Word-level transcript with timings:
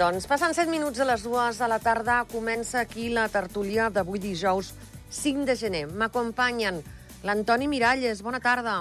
Doncs 0.00 0.24
passant 0.24 0.54
7 0.56 0.72
minuts 0.72 0.96
de 0.96 1.04
les 1.04 1.20
dues 1.20 1.58
de 1.60 1.66
la 1.68 1.76
tarda 1.76 2.22
comença 2.32 2.78
aquí 2.80 3.10
la 3.12 3.26
tertúlia 3.28 3.90
d'avui 3.92 4.16
dijous 4.22 4.70
5 5.12 5.44
de 5.44 5.56
gener. 5.60 5.82
M'acompanyen 5.92 6.78
l'Antoni 7.22 7.68
Miralles. 7.68 8.22
Bona 8.24 8.40
tarda. 8.40 8.78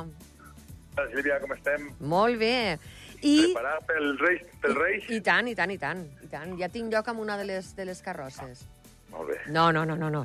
Sílvia, 0.96 1.42
com 1.44 1.52
estem? 1.58 1.90
Molt 2.00 2.40
bé. 2.40 2.78
I, 3.20 3.34
Preparat 3.50 3.84
pel 3.92 4.08
Reis? 4.22 4.48
Pel 4.64 4.80
Reis? 4.80 5.12
I 5.12 5.20
tant, 5.20 5.52
i 5.52 5.58
tant, 5.60 5.76
i 5.76 5.78
tant, 5.82 6.06
i 6.24 6.32
tant. 6.32 6.56
Ja 6.64 6.72
tinc 6.72 6.96
lloc 6.96 7.12
amb 7.12 7.26
una 7.26 7.36
de 7.36 7.50
les, 7.52 7.74
de 7.76 7.90
les 7.92 8.00
carrosses. 8.08 8.64
Molt 9.12 9.34
bé. 9.34 9.42
No, 9.52 9.74
no, 9.76 9.84
no, 9.84 10.00
no, 10.00 10.08
no. 10.16 10.24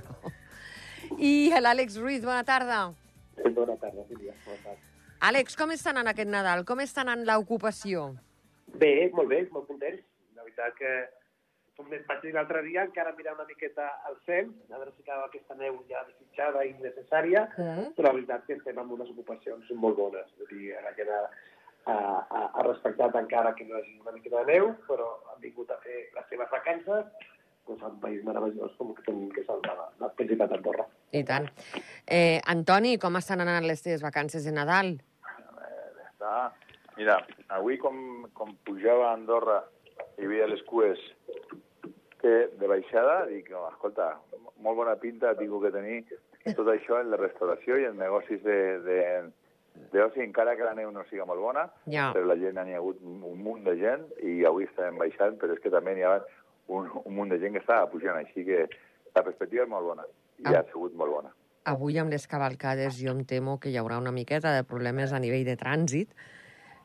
I 1.19 1.51
l'Àlex 1.59 1.99
Ruiz, 1.99 2.23
bona 2.23 2.47
tarda. 2.47 2.85
Bona 3.43 3.75
tarda, 3.83 4.07
Sílvia. 4.07 4.39
Bona 4.47 4.63
tarda. 4.63 4.79
Àlex, 5.27 5.59
com 5.59 5.75
està 5.75 5.91
anant 5.91 6.15
aquest 6.15 6.31
Nadal? 6.31 6.63
Com 6.63 6.87
està 6.87 7.03
anant 7.03 7.27
l'ocupació? 7.27 8.13
Bé, 8.79 9.11
molt 9.11 9.35
bé, 9.35 9.49
molt 9.51 9.67
contents. 9.67 10.07
La 10.57 10.71
veritat 10.71 10.79
que, 10.79 10.91
com 11.77 11.93
et 11.93 12.05
vaig 12.07 12.21
dir 12.23 12.33
l'altre 12.35 12.61
dia, 12.63 12.85
encara 12.87 13.13
mirar 13.19 13.35
una 13.35 13.45
miqueta 13.49 13.89
al 14.07 14.15
cel, 14.27 14.53
a 14.71 14.77
veure 14.79 14.93
si 14.95 15.03
acaba 15.03 15.25
aquesta 15.27 15.55
neu 15.59 15.81
ja 15.89 16.05
desitjada 16.07 16.65
i 16.65 16.75
necessària, 16.79 17.49
Mm. 17.59 17.95
però 17.97 18.07
la 18.09 18.13
veritat 18.15 18.47
que 18.47 18.55
estem 18.55 18.79
amb 18.79 18.93
unes 18.93 19.11
ocupacions 19.11 19.71
molt 19.75 19.97
bones. 19.97 20.31
Vull 20.39 20.49
dir, 20.59 20.75
la 20.85 20.93
gent 20.95 21.09
ha, 21.11 21.21
ha, 21.87 21.95
ha, 22.31 22.43
ha 22.55 22.63
respectat 22.69 23.15
encara 23.17 23.55
que 23.55 23.65
no 23.65 23.77
hi 23.77 23.81
hagi 23.83 23.99
una 24.01 24.13
miqueta 24.13 24.45
de 24.45 24.53
neu, 24.53 24.75
però 24.87 25.09
han 25.33 25.41
vingut 25.41 25.71
a 25.71 25.79
fer 25.83 26.09
les 26.15 26.29
seves 26.31 26.51
vacances 26.51 27.05
doncs, 27.67 27.83
a 27.83 27.87
un 27.89 27.99
país 28.01 28.23
meravellós 28.25 28.75
com 28.79 28.95
que 28.95 29.03
tenim, 29.03 29.31
que 29.33 29.41
és 29.41 29.49
el, 29.49 29.61
de- 29.63 30.05
el 30.05 30.11
Principat 30.17 30.51
d'Andorra. 30.51 30.87
I 31.13 31.25
tant. 31.25 31.49
Eh, 32.07 32.41
Antoni, 32.47 32.99
com 32.99 33.17
estan 33.17 33.41
anant 33.41 33.65
les 33.67 33.83
teves 33.83 34.03
vacances 34.03 34.45
de 34.45 34.53
Nadal? 34.53 35.01
Està... 36.07 36.53
Mira, 36.97 37.17
avui 37.49 37.77
com, 37.79 38.29
com 38.35 38.53
pujava 38.65 39.09
a 39.11 39.15
Andorra 39.17 39.65
i 40.19 40.27
veia 40.31 40.47
les 40.51 40.63
cues 40.69 40.99
que 42.21 42.35
de 42.59 42.67
baixada, 42.71 43.27
dic, 43.29 43.51
oh, 43.55 43.67
escolta, 43.73 44.15
molt 44.65 44.77
bona 44.79 44.95
pinta 44.97 45.35
tingut 45.37 45.67
que 45.67 45.73
tenir 45.75 45.99
tot 46.57 46.69
això 46.73 47.01
en 47.01 47.11
la 47.13 47.19
restauració 47.21 47.77
i 47.81 47.85
en 47.89 47.99
negocis 48.01 48.41
de, 48.45 48.57
de, 48.85 48.99
d'oci, 49.93 50.23
encara 50.25 50.55
que 50.57 50.65
la 50.65 50.75
neu 50.79 50.91
no 50.95 51.05
siga 51.11 51.27
molt 51.29 51.41
bona, 51.43 51.67
Ja. 51.91 52.11
però 52.15 52.25
la 52.31 52.37
gent 52.41 52.57
n'hi 52.61 52.73
ha 52.77 52.81
hagut 52.81 53.01
un 53.03 53.39
munt 53.43 53.65
de 53.65 53.77
gent 53.81 54.07
i 54.23 54.45
avui 54.49 54.65
estem 54.69 54.97
baixant, 55.01 55.37
però 55.41 55.53
és 55.57 55.61
que 55.61 55.73
també 55.73 55.95
n'hi 55.97 56.05
ha 56.09 56.19
un, 56.69 56.89
un 57.05 57.13
munt 57.15 57.33
de 57.35 57.39
gent 57.43 57.53
que 57.57 57.61
està 57.65 57.83
pujant, 57.93 58.17
així 58.17 58.45
que 58.47 58.65
la 59.15 59.23
perspectiva 59.23 59.65
és 59.65 59.71
molt 59.71 59.85
bona 59.93 60.07
i 60.39 60.47
Ah. 60.49 60.61
ha 60.61 60.65
sigut 60.73 60.95
molt 60.95 61.13
bona. 61.13 61.31
Avui 61.65 61.97
amb 61.99 62.11
les 62.13 62.27
cavalcades 62.29 62.99
jo 63.01 63.11
em 63.13 63.23
temo 63.25 63.59
que 63.61 63.71
hi 63.71 63.77
haurà 63.81 63.97
una 63.99 64.13
miqueta 64.13 64.51
de 64.53 64.65
problemes 64.69 65.13
a 65.13 65.19
nivell 65.21 65.45
de 65.47 65.57
trànsit, 65.57 66.09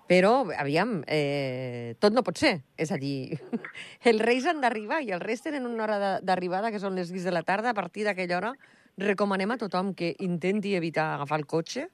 però, 0.10 0.48
aviam, 0.58 1.04
eh, 1.06 1.94
tot 2.02 2.16
no 2.18 2.24
pot 2.26 2.40
ser. 2.42 2.56
És 2.82 2.90
a 2.90 2.98
dir, 2.98 3.38
els 4.10 4.24
reis 4.26 4.48
han 4.50 4.64
d'arribar 4.64 5.04
i 5.06 5.14
els 5.14 5.22
reis 5.22 5.44
tenen 5.46 5.68
una 5.70 5.86
hora 5.86 6.00
d'arribada, 6.26 6.72
que 6.74 6.82
són 6.82 6.98
les 6.98 7.12
6 7.14 7.28
de 7.30 7.34
la 7.36 7.44
tarda. 7.46 7.70
A 7.70 7.78
partir 7.78 8.08
d'aquella 8.08 8.40
hora 8.40 8.54
recomanem 8.98 9.54
a 9.54 9.60
tothom 9.62 9.94
que 9.94 10.16
intenti 10.26 10.74
evitar 10.76 11.12
agafar 11.14 11.38
el 11.38 11.46
cotxe, 11.46 11.86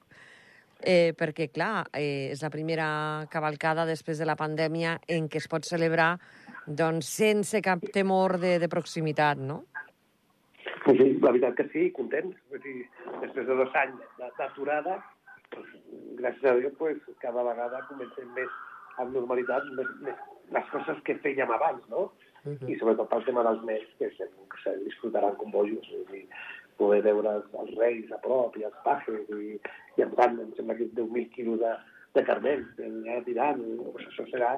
eh, 0.80 1.12
perquè, 1.18 1.50
clar, 1.52 1.90
eh, 1.92 2.32
és 2.32 2.40
la 2.40 2.50
primera 2.50 2.88
cavalcada 3.28 3.84
després 3.84 4.16
de 4.16 4.28
la 4.28 4.36
pandèmia 4.40 4.96
en 5.12 5.28
què 5.28 5.36
es 5.42 5.48
pot 5.52 5.68
celebrar 5.68 6.14
doncs, 6.66 7.10
sense 7.20 7.60
cap 7.60 7.84
temor 7.92 8.38
de, 8.40 8.56
de 8.58 8.68
proximitat, 8.72 9.36
no? 9.36 9.66
Sí, 10.86 11.18
la 11.20 11.34
veritat 11.34 11.56
que 11.58 11.68
sí, 11.68 11.90
contents. 11.92 12.32
Dir, 12.64 12.78
després 13.20 13.44
de 13.44 13.60
dos 13.60 13.76
anys 13.76 14.24
d'aturada, 14.38 15.02
gràcies 16.20 16.44
a 16.50 16.54
Déu, 16.60 16.72
pues, 16.78 17.02
cada 17.22 17.44
vegada 17.46 17.84
comencem 17.90 18.30
més 18.36 18.52
amb 19.02 19.12
normalitat 19.12 19.66
més, 19.78 19.90
més 20.04 20.22
les 20.56 20.70
coses 20.72 21.02
que 21.04 21.18
fèiem 21.24 21.50
abans, 21.52 21.82
no? 21.92 22.10
Mhm. 22.44 22.70
I 22.70 22.78
sobretot 22.78 23.10
pel 23.10 23.24
tema 23.26 23.42
dels 23.42 23.64
nens, 23.66 23.88
que 23.98 24.10
se, 24.16 24.28
que 24.52 24.62
se 24.62 24.76
disfrutaran 24.84 25.34
com 25.40 25.50
bojos. 25.50 25.90
És 25.98 26.06
dir, 26.12 26.24
poder 26.78 27.02
veure 27.02 27.36
els, 27.40 27.52
els 27.62 27.74
reis 27.80 28.12
a 28.12 28.20
prop 28.22 28.56
i 28.56 28.66
els 28.68 28.80
pajes 28.84 29.30
i, 29.34 29.58
i 29.96 30.04
em 30.04 30.12
tant, 30.18 30.38
em 30.42 30.52
sembla 30.56 30.76
que 30.78 30.88
10.000 30.96 31.30
quilos 31.34 31.60
de, 31.62 31.72
de 32.16 32.24
carmel, 32.28 32.64
allà 32.88 33.20
tirant, 33.26 33.62
això 33.96 34.26
serà 34.30 34.56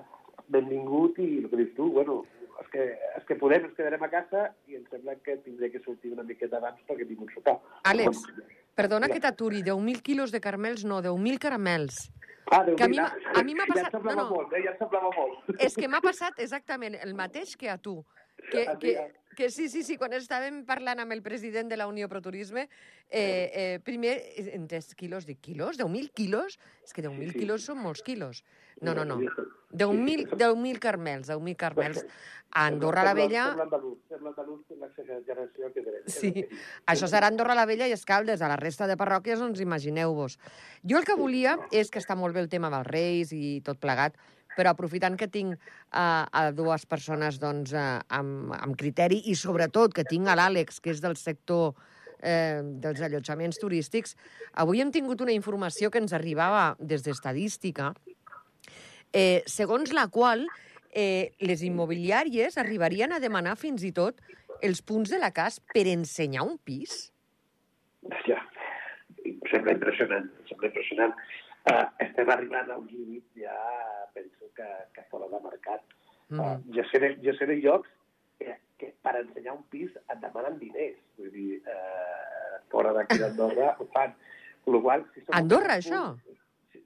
benvingut 0.55 1.19
i 1.23 1.29
el 1.43 1.49
que 1.51 1.61
dius 1.63 1.75
tu, 1.77 1.89
bueno, 1.95 2.23
els 2.59 2.69
que, 2.73 2.85
els 3.17 3.25
que 3.29 3.37
podem 3.39 3.65
ens 3.69 3.75
quedarem 3.77 4.03
a 4.03 4.11
casa 4.11 4.49
i 4.67 4.77
em 4.79 4.85
sembla 4.91 5.15
que 5.25 5.37
tindré 5.45 5.71
que 5.71 5.81
sortir 5.85 6.13
una 6.13 6.25
miqueta 6.27 6.59
abans 6.59 6.81
perquè 6.89 7.07
tinc 7.09 7.21
un 7.23 7.31
sopar. 7.35 7.59
Àlex, 7.85 8.23
perdona 8.75 9.07
Ja. 9.09 9.15
que 9.15 9.21
t'aturi, 9.21 9.63
10.000 9.63 10.03
quilos 10.03 10.33
de 10.33 10.41
carmels, 10.41 10.85
no, 10.85 11.01
10.000 11.03 11.39
caramels. 11.39 12.11
Ah, 12.51 12.65
que 12.77 12.83
a 12.83 12.89
mi 12.89 12.97
m'ha- 12.97 13.15
a 13.35 13.43
mi 13.45 13.55
m'ha 13.55 13.67
Ja 13.67 13.75
passat- 13.75 13.85
em 13.87 13.91
semblava 13.93 14.23
no, 14.23 14.29
no. 14.31 14.35
molt, 14.37 14.53
eh? 14.55 14.63
ja 14.65 14.71
em 14.73 14.79
semblava 14.79 15.11
molt. 15.15 15.61
És 15.61 15.75
que 15.77 15.89
m'ha 15.89 16.01
passat 16.01 16.39
exactament 16.39 16.95
el 17.03 17.15
mateix 17.15 17.57
que 17.57 17.69
a 17.71 17.77
tu. 17.79 18.05
Que, 18.51 18.67
Ah, 18.67 18.73
sí, 18.73 18.79
que, 18.87 18.93
eh? 18.93 19.13
Que 19.39 19.51
sí, 19.51 19.69
sí, 19.71 19.85
sí, 19.87 19.95
quan 19.95 20.11
estàvem 20.17 20.65
parlant 20.67 20.99
amb 20.99 21.15
el 21.15 21.21
president 21.23 21.69
de 21.71 21.77
la 21.79 21.87
Unió 21.87 22.09
Pro 22.11 22.19
Turisme, 22.19 22.65
eh, 23.07 23.23
eh, 23.55 23.79
primer, 23.87 24.17
en 24.51 24.65
3 24.67 24.97
quilos, 24.99 25.29
dic, 25.29 25.39
quilos? 25.39 25.79
10.000 25.79 26.11
quilos? 26.11 26.57
És 26.83 26.91
que 26.91 27.05
10.000 27.07 27.31
Sí, 27.31 27.45
quilos 27.45 27.69
són 27.71 27.79
molts 27.79 28.03
quilos. 28.03 28.43
No, 28.83 28.97
no, 28.99 29.05
no. 29.07 29.21
Sí, 29.23 29.29
10.000 29.79 30.35
10.000 30.35 30.81
carmels, 30.83 31.31
10.000 31.31 31.55
carmels. 31.55 32.03
A 32.51 32.65
Andorra 32.67 33.05
la 33.07 33.13
Vella... 33.15 33.45
Sí, 36.11 36.33
això 36.91 37.07
serà 37.07 37.31
Andorra 37.31 37.55
la 37.55 37.67
Vella 37.71 37.87
i 37.87 37.95
Escaldes. 37.95 38.43
A 38.43 38.51
la 38.51 38.59
resta 38.59 38.91
de 38.91 38.97
parròquies, 38.99 39.39
doncs 39.39 39.63
imagineu-vos. 39.63 40.41
Jo 40.83 40.99
el 40.99 41.07
que 41.07 41.15
volia 41.15 41.55
és 41.71 41.95
que 41.95 42.03
està 42.03 42.19
molt 42.19 42.35
bé 42.35 42.43
el 42.43 42.51
tema 42.51 42.73
dels 42.75 42.91
reis 42.91 43.31
i 43.37 43.61
tot 43.63 43.79
plegat, 43.79 44.19
però 44.59 44.75
aprofitant 44.75 45.15
que 45.19 45.31
tinc 45.31 45.55
uh, 45.55 46.27
a 46.27 46.49
dues 46.51 46.85
persones 46.91 47.39
doncs, 47.39 47.77
uh, 47.77 48.01
amb, 48.11 48.51
amb 48.59 48.79
criteri 48.81 49.23
i 49.31 49.37
sobretot 49.39 49.95
que 49.95 50.07
tinc 50.09 50.27
a 50.27 50.35
l'Àlex, 50.39 50.83
que 50.83 50.91
és 50.91 51.05
del 51.05 51.15
sector 51.21 51.77
eh, 52.23 52.61
dels 52.83 53.01
allotjaments 53.05 53.59
turístics, 53.63 54.17
avui 54.59 54.83
hem 54.83 54.93
tingut 54.95 55.21
una 55.25 55.35
informació 55.35 55.91
que 55.91 56.01
ens 56.03 56.15
arribava 56.17 56.73
des 56.81 57.05
d'Estadística, 57.07 57.93
eh, 59.13 59.43
segons 59.47 59.93
la 59.95 60.09
qual 60.13 60.47
eh, 60.93 61.31
les 61.41 61.63
immobiliàries 61.63 62.59
arribarien 62.59 63.13
a 63.13 63.23
demanar 63.23 63.57
fins 63.57 63.85
i 63.85 63.93
tot 63.93 64.21
els 64.63 64.83
punts 64.83 65.11
de 65.13 65.21
la 65.23 65.31
CAS 65.31 65.61
per 65.75 65.87
ensenyar 65.87 66.45
un 66.47 66.59
pis? 66.59 67.13
Ja, 68.27 68.41
sembla 69.51 69.77
impressionant, 69.77 70.31
sembla 70.49 70.73
impressionant. 70.73 71.15
Uh, 71.69 71.85
estem 72.01 72.31
arribant 72.33 72.71
a 72.73 72.79
un 72.81 72.87
límit 72.89 73.25
ja, 73.37 73.55
penso 74.15 74.47
que, 74.57 74.69
que 74.95 75.03
fora 75.11 75.27
de 75.29 75.41
mercat. 75.45 75.83
Mm. 76.31 76.41
Uh, 76.41 76.57
jo, 76.77 76.85
sé 76.91 77.01
de, 77.03 77.11
jo 77.25 77.35
sé 77.37 77.47
de 77.51 77.59
llocs 77.61 77.91
que, 78.41 78.55
que 78.81 78.93
per 79.05 79.17
ensenyar 79.21 79.55
un 79.59 79.65
pis 79.73 79.93
et 80.01 80.19
demanen 80.23 80.57
diners. 80.63 80.97
Vull 81.19 81.31
dir, 81.35 81.59
uh, 81.69 82.59
fora 82.73 82.95
d'aquí 82.97 83.19
d'Andorra 83.21 83.75
ho 83.79 83.89
fan. 83.93 84.15
Lo 84.69 84.81
qual, 84.85 85.05
si 85.15 85.23
som 85.25 85.37
Andorra, 85.39 85.79
això? 85.81 86.03
Sí, 86.25 86.37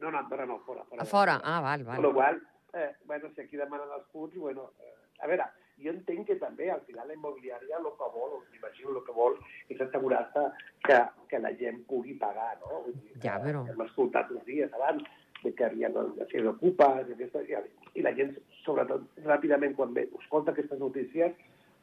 No, 0.03 0.10
no, 0.10 0.19
Andorra 0.19 0.44
no, 0.47 0.59
fora. 0.66 0.82
fora 0.91 1.03
A 1.03 1.06
fora? 1.06 1.34
Ah, 1.47 1.60
val, 1.62 1.84
Con 1.87 2.03
lo 2.03 2.12
val. 2.12 2.41
qual, 2.41 2.82
eh, 2.82 2.97
bueno, 3.06 3.28
si 3.37 3.41
aquí 3.43 3.56
demanen 3.56 3.87
els 3.94 4.06
punts, 4.10 4.34
bueno, 4.37 4.72
eh, 4.82 4.94
a 5.22 5.28
veure, 5.31 5.44
jo 5.81 5.91
entenc 5.93 6.27
que 6.28 6.37
també 6.41 6.69
al 6.71 6.81
final 6.87 7.09
la 7.09 7.15
immobiliària 7.15 7.78
el 7.78 7.84
que 7.99 8.09
vol, 8.15 8.37
o 8.37 8.43
m'imagino 8.53 8.91
el 8.97 9.05
que 9.06 9.12
vol, 9.16 9.37
és 9.69 9.81
assegurar-se 9.81 10.44
que, 10.87 10.99
que 11.31 11.38
la 11.41 11.53
gent 11.59 11.83
pugui 11.88 12.15
pagar, 12.21 12.59
no? 12.60 12.83
Vull 12.87 12.94
dir, 13.00 13.16
Ja, 13.25 13.38
però- 13.43 13.65
Hem 13.69 13.81
escoltat 13.87 14.31
uns 14.31 14.44
dies 14.44 14.72
abans 14.72 15.03
de 15.43 15.53
que 15.55 15.71
hi 15.75 15.84
ha 15.84 15.91
una 15.91 16.27
sèrie 16.31 16.44
d'ocupes 16.47 17.09
i, 17.09 17.12
aquesta, 17.16 17.43
i, 17.43 17.56
i 17.99 18.02
la 18.02 18.12
gent, 18.14 18.37
sobretot, 18.64 19.08
ràpidament, 19.25 19.75
quan 19.76 19.94
ve, 19.94 20.08
escolta 20.20 20.52
aquestes 20.52 20.79
notícies, 20.79 21.32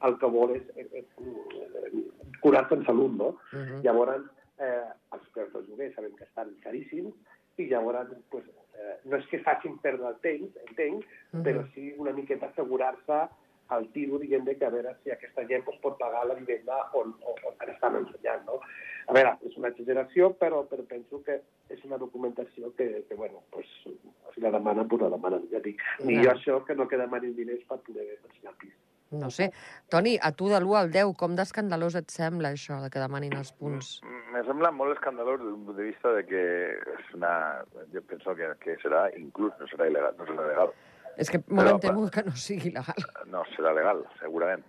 el 0.07 0.15
que 0.17 0.29
vol 0.31 0.53
és, 0.55 0.63
és, 0.79 0.87
és, 0.93 1.05
és 1.91 2.39
curar-se 2.41 2.75
en 2.75 2.85
salut, 2.85 3.11
no? 3.19 3.33
Mhm. 3.51 3.81
Llavors, 3.83 4.23
eh, 4.59 4.85
els 5.13 5.27
preus 5.33 5.51
del 5.53 5.65
lloguer 5.67 5.93
sabem 5.95 6.15
que 6.15 6.23
estan 6.23 6.53
caríssims 6.63 7.13
i 7.57 7.65
llavors 7.67 8.07
pues, 8.29 8.45
eh, 8.79 8.95
no 9.05 9.17
és 9.17 9.25
que 9.27 9.39
facin 9.43 9.77
perdre 9.83 10.07
el 10.07 10.15
temps, 10.23 10.55
entenc, 10.69 11.03
Mhm. 11.33 11.43
però 11.43 11.65
sí 11.73 11.93
una 11.97 12.13
miqueta 12.13 12.45
assegurar-se 12.47 13.27
al 13.75 13.87
tiro, 13.93 14.17
diguem 14.21 14.45
que 14.49 14.65
a 14.65 14.71
veure 14.73 14.95
si 15.03 15.11
aquesta 15.13 15.45
gent 15.49 15.65
pues, 15.65 15.77
pot 15.83 15.97
pagar 15.99 16.25
la 16.27 16.37
vivenda 16.37 16.79
on, 16.97 17.13
on, 17.21 17.41
on 17.45 17.73
estan 17.73 17.99
ensenyant. 18.01 18.45
No? 18.47 18.59
A 19.09 19.15
veure, 19.15 19.35
és 19.45 19.55
una 19.57 19.71
exageració, 19.73 20.31
però, 20.41 20.63
però 20.69 20.85
penso 20.89 21.21
que 21.25 21.39
és 21.73 21.85
una 21.85 21.97
documentació 22.01 22.73
que, 22.77 23.05
que 23.07 23.17
bueno, 23.17 23.43
pues, 23.53 23.69
si 23.85 24.41
la 24.41 24.51
demanen, 24.53 24.87
pues 24.89 25.01
la 25.05 25.13
demanen. 25.13 25.47
Ja 25.53 25.61
dic, 25.65 25.81
ni 26.05 26.19
jo 26.21 26.33
això 26.33 26.59
que 26.65 26.77
no 26.77 26.89
que 26.89 26.99
demanin 27.01 27.35
diners 27.37 27.65
per 27.69 27.79
poder 27.85 28.07
ensenyar 28.17 28.57
pis. 28.61 28.75
No 29.11 29.31
sé. 29.33 29.49
Toni, 29.89 30.17
a 30.21 30.29
tu 30.37 30.49
de 30.51 30.59
l'1 30.59 30.75
al 30.77 30.91
10, 30.93 31.15
com 31.17 31.33
d'escandalós 31.37 31.95
et 31.97 32.13
sembla 32.13 32.51
això, 32.53 32.77
de 32.83 32.91
que 32.93 33.01
demanin 33.01 33.33
els 33.39 33.49
punts? 33.57 33.95
Me 34.33 34.43
sembla 34.45 34.69
molt 34.69 34.93
escandalós 34.93 35.41
des 35.41 35.49
d'un 35.49 35.63
punt 35.65 35.79
de 35.79 35.87
vista 35.87 36.13
de 36.13 36.25
que 36.29 36.43
és 36.77 37.09
una... 37.17 37.31
Jo 37.93 38.05
penso 38.05 38.37
que, 38.37 38.51
que 38.61 38.77
serà 38.83 39.07
inclús, 39.17 39.55
no 39.57 39.69
serà 39.71 39.89
il·legal, 39.89 40.13
no 40.19 40.29
serà 40.29 40.45
legal. 40.51 40.75
És 41.19 41.31
que 41.31 41.41
molt 41.47 41.67
Però, 41.67 41.75
em 41.75 41.81
temo 41.83 42.05
que 42.13 42.23
no 42.25 42.35
sigui 42.39 42.71
legal. 42.75 43.07
No, 43.31 43.43
serà 43.55 43.73
legal, 43.75 44.05
segurament. 44.21 44.63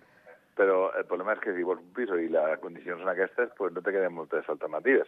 Però 0.59 0.89
el 0.99 1.05
problema 1.07 1.37
és 1.37 1.43
que 1.45 1.53
si 1.55 1.63
vols 1.67 1.79
un 1.79 1.93
pis 1.95 2.11
i 2.11 2.27
les 2.31 2.59
condicions 2.63 2.99
són 2.99 3.13
aquestes, 3.13 3.53
pues 3.57 3.71
no 3.73 3.83
te 3.85 3.93
queden 3.95 4.17
moltes 4.17 4.49
alternatives. 4.51 5.07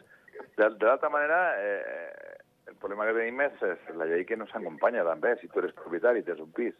De, 0.55 0.69
de 0.69 0.87
l'altra 0.87 1.11
manera, 1.11 1.41
eh, 1.59 2.39
el 2.71 2.79
problema 2.79 3.09
que 3.09 3.17
tenim 3.17 3.43
és, 3.43 3.59
és 3.67 3.91
la 3.99 4.07
llei 4.07 4.23
que 4.29 4.39
no 4.39 4.47
s'acompanya 4.47 5.03
també. 5.09 5.35
Si 5.41 5.51
tu 5.51 5.59
eres 5.59 5.75
propietari 5.75 6.23
i 6.23 6.27
tens 6.29 6.41
un 6.43 6.55
pis 6.55 6.79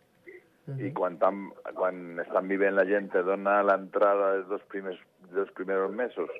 i 0.80 0.94
quan, 0.95 1.18
tan, 1.19 1.50
quan 1.75 2.21
estan 2.24 2.48
vivint 2.48 2.77
la 2.77 2.86
gent 2.88 3.09
te 3.12 3.24
dona 3.27 3.57
l'entrada 3.68 4.30
dels 4.38 4.48
dos 4.48 4.62
primers, 4.71 5.00
dels 5.36 5.51
primers 5.57 5.92
mesos 5.92 6.31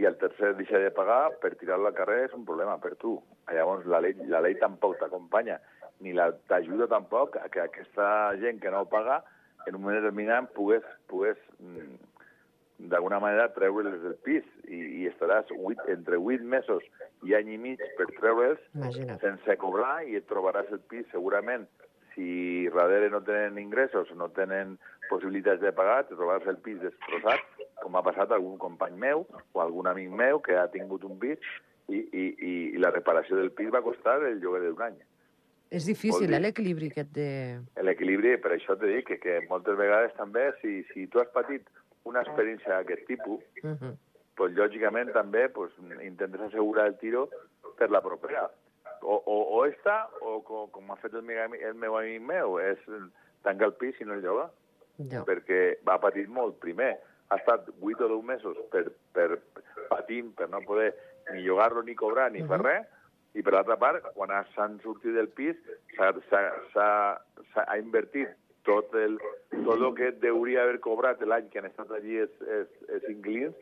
i 0.00 0.08
el 0.08 0.16
tercer 0.18 0.56
deixa 0.58 0.80
de 0.82 0.90
pagar, 0.96 1.36
per 1.42 1.52
tirar-lo 1.60 1.90
al 1.90 1.94
carrer 1.94 2.24
és 2.24 2.34
un 2.34 2.46
problema 2.48 2.78
per 2.82 2.96
tu. 2.98 3.18
Llavors 3.52 3.86
la 3.86 4.00
llei, 4.02 4.16
la 4.32 4.40
llei 4.42 4.56
tampoc 4.58 4.96
t'acompanya, 4.98 5.58
ni 6.00 6.12
la- 6.16 6.32
t'ajuda 6.48 6.86
tampoc 6.88 7.36
a 7.36 7.48
que 7.48 7.60
aquesta 7.60 8.36
gent 8.40 8.60
que 8.60 8.70
no 8.70 8.86
paga 8.88 9.22
en 9.66 9.74
un 9.76 9.82
moment 9.82 10.00
determinat 10.00 10.52
pogués, 10.56 10.84
pogués 11.06 11.36
mm, 11.60 12.88
d'alguna 12.90 13.18
manera 13.20 13.50
treure'ls 13.52 14.00
del 14.02 14.14
pis 14.24 14.44
i, 14.72 14.78
i 15.02 15.08
estaràs 15.10 15.50
8, 15.52 15.84
entre 15.92 16.16
8 16.16 16.40
mesos 16.48 16.82
i 17.28 17.34
any 17.36 17.50
i 17.52 17.58
mig 17.60 17.82
per 17.98 18.06
treure'ls 18.16 18.62
sense 19.20 19.56
cobrar 19.60 19.98
i 20.08 20.16
et 20.16 20.26
trobaràs 20.30 20.70
el 20.72 20.80
pis 20.88 21.04
segurament 21.12 21.66
si 22.14 22.66
darrere 22.74 23.10
no 23.12 23.20
tenen 23.22 23.58
ingressos, 23.60 24.08
no 24.16 24.30
tenen 24.34 24.78
possibilitats 25.10 25.60
de 25.62 25.70
pagar, 25.72 26.06
te 26.08 26.16
trobaràs 26.16 26.48
el 26.50 26.56
pis 26.64 26.80
destrossat, 26.82 27.44
com 27.82 27.94
ha 27.96 28.02
passat 28.02 28.30
a 28.32 28.34
algun 28.40 28.56
company 28.58 28.96
meu 28.96 29.26
o 29.52 29.60
algun 29.62 29.86
amic 29.86 30.10
meu 30.10 30.40
que 30.40 30.56
ha 30.58 30.66
tingut 30.72 31.04
un 31.04 31.18
pis 31.22 31.38
i, 31.88 32.00
i, 32.00 32.24
i 32.74 32.78
la 32.82 32.90
reparació 32.90 33.36
del 33.36 33.52
pis 33.52 33.70
va 33.74 33.82
costar 33.84 34.18
el 34.26 34.40
lloguer 34.40 34.64
d'un 34.66 34.82
any. 34.88 34.98
És 35.70 35.86
difícil, 35.86 36.26
dir- 36.26 36.36
eh, 36.36 36.40
l'equilibri 36.40 36.88
aquest 36.90 37.12
de... 37.14 37.26
L'equilibri, 37.86 38.36
per 38.42 38.52
això 38.56 38.74
t'he 38.78 38.88
dit 38.90 39.06
que, 39.06 39.18
que 39.22 39.36
moltes 39.48 39.76
vegades 39.78 40.12
també, 40.18 40.48
si, 40.60 40.82
si 40.92 41.06
tu 41.06 41.20
has 41.22 41.28
patit 41.34 41.68
una 42.04 42.22
experiència 42.26 42.76
d'aquest 42.80 43.06
tipus, 43.06 43.40
Uh 43.62 43.76
-huh. 43.76 43.92
pues, 44.36 44.52
lògicament 44.56 45.12
també 45.12 45.48
pues, 45.48 45.70
intentes 46.02 46.40
assegurar 46.40 46.86
el 46.86 46.96
tiro 46.98 47.28
per 47.78 47.90
la 47.90 48.00
propera. 48.02 48.50
O, 49.02 49.14
o, 49.24 49.36
o 49.58 49.64
esta, 49.66 50.08
o 50.20 50.42
com, 50.42 50.70
com 50.70 50.90
ha 50.92 50.96
fet 50.96 51.14
el, 51.14 51.22
meu 51.22 51.38
el 51.54 51.74
meu 51.74 51.96
amic 51.96 52.20
meu, 52.22 52.58
és 52.58 52.78
tancar 53.42 53.66
el 53.68 53.74
pis 53.74 54.00
i 54.00 54.04
no 54.04 54.14
el 54.14 54.22
llogar, 54.22 54.50
Ja. 54.98 55.24
perquè 55.24 55.78
va 55.88 55.98
patir 56.00 56.28
molt. 56.28 56.58
Primer, 56.60 56.98
ha 57.30 57.36
estat 57.36 57.68
8 57.80 58.04
o 58.04 58.08
10 58.08 58.22
mesos 58.24 58.56
per, 58.70 58.90
per 59.12 59.40
patint, 59.88 60.34
per 60.34 60.48
no 60.50 60.60
poder 60.60 60.94
ni 61.32 61.40
llogar-lo 61.42 61.82
ni 61.82 61.94
cobrar 61.94 62.30
ni 62.32 62.40
fer 62.42 62.58
Mhm. 62.58 62.66
res, 62.66 62.86
i 63.34 63.42
per 63.42 63.52
l'altra 63.54 63.76
part, 63.78 64.02
quan 64.14 64.30
ha- 64.34 64.44
s'han 64.54 64.78
sortit 64.82 65.14
del 65.14 65.28
pis, 65.28 65.56
s'ha- 65.96 66.12
s'ha 66.28 66.40
s'ha- 66.72 67.20
s'ha- 67.52 67.66
ha 67.68 67.78
invertit 67.78 68.28
tot 68.66 68.94
el, 68.94 69.18
tot 69.64 69.76
el 69.80 69.94
que 69.94 70.10
deuria 70.20 70.62
haver 70.62 70.80
cobrat 70.80 71.20
l'any 71.22 71.48
que 71.48 71.58
han 71.62 71.66
estat 71.70 71.90
allí 71.96 72.18
els, 72.18 72.34
els, 72.42 72.68
els 72.88 73.06
inquilins 73.08 73.54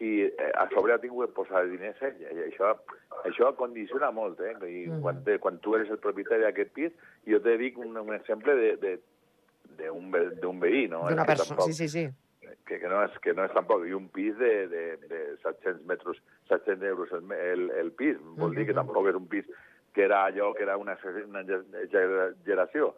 i 0.00 0.22
eh, 0.26 0.50
a 0.58 0.66
sobre 0.74 0.92
ha 0.92 0.98
tingut 1.00 1.28
que 1.30 1.34
posar 1.36 1.62
diners 1.70 2.00
ell. 2.02 2.18
I 2.20 2.48
això, 2.50 2.72
això 3.24 3.52
condiciona 3.56 4.10
molt, 4.10 4.40
eh? 4.40 4.56
I 4.68 4.82
quan, 5.00 5.22
te, 5.24 5.38
quan 5.38 5.58
tu 5.64 5.76
eres 5.78 5.88
el 5.90 5.98
propietari 6.02 6.42
d'aquest 6.42 6.72
pis, 6.74 6.92
jo 7.28 7.40
te 7.40 7.56
dic 7.56 7.78
un, 7.78 7.96
un 7.96 8.12
exemple 8.14 8.54
de, 8.58 8.76
de, 8.82 8.96
d'un 9.78 10.10
ve, 10.12 10.24
d'un 10.42 10.58
veí, 10.60 10.88
no? 10.88 11.04
D'una 11.08 11.24
persona, 11.24 11.56
tampoc- 11.56 11.72
sí, 11.72 11.86
sí, 11.86 11.88
sí. 11.88 12.08
Que, 12.66 12.78
que, 12.78 12.88
no 12.88 13.02
és, 13.04 13.18
que 13.24 13.34
no 13.34 13.44
és 13.44 13.52
tampoc, 13.56 13.84
i 13.86 13.94
un 13.96 14.08
pis 14.14 14.36
de, 14.38 14.52
de, 14.68 14.82
de 15.10 15.20
700 15.42 15.84
metres, 15.86 16.18
700 16.48 16.88
euros 16.88 17.12
el, 17.12 17.30
el, 17.32 17.70
el 17.82 17.92
pis, 17.92 18.16
vol 18.38 18.54
dir 18.56 18.66
que 18.68 18.76
tampoc 18.76 19.08
és 19.10 19.18
un 19.18 19.28
pis 19.30 19.46
que 19.92 20.04
era 20.06 20.24
allò 20.24 20.52
que 20.56 20.62
era 20.64 20.78
una, 20.80 20.96
una 21.26 21.42
exageració, 21.82 22.94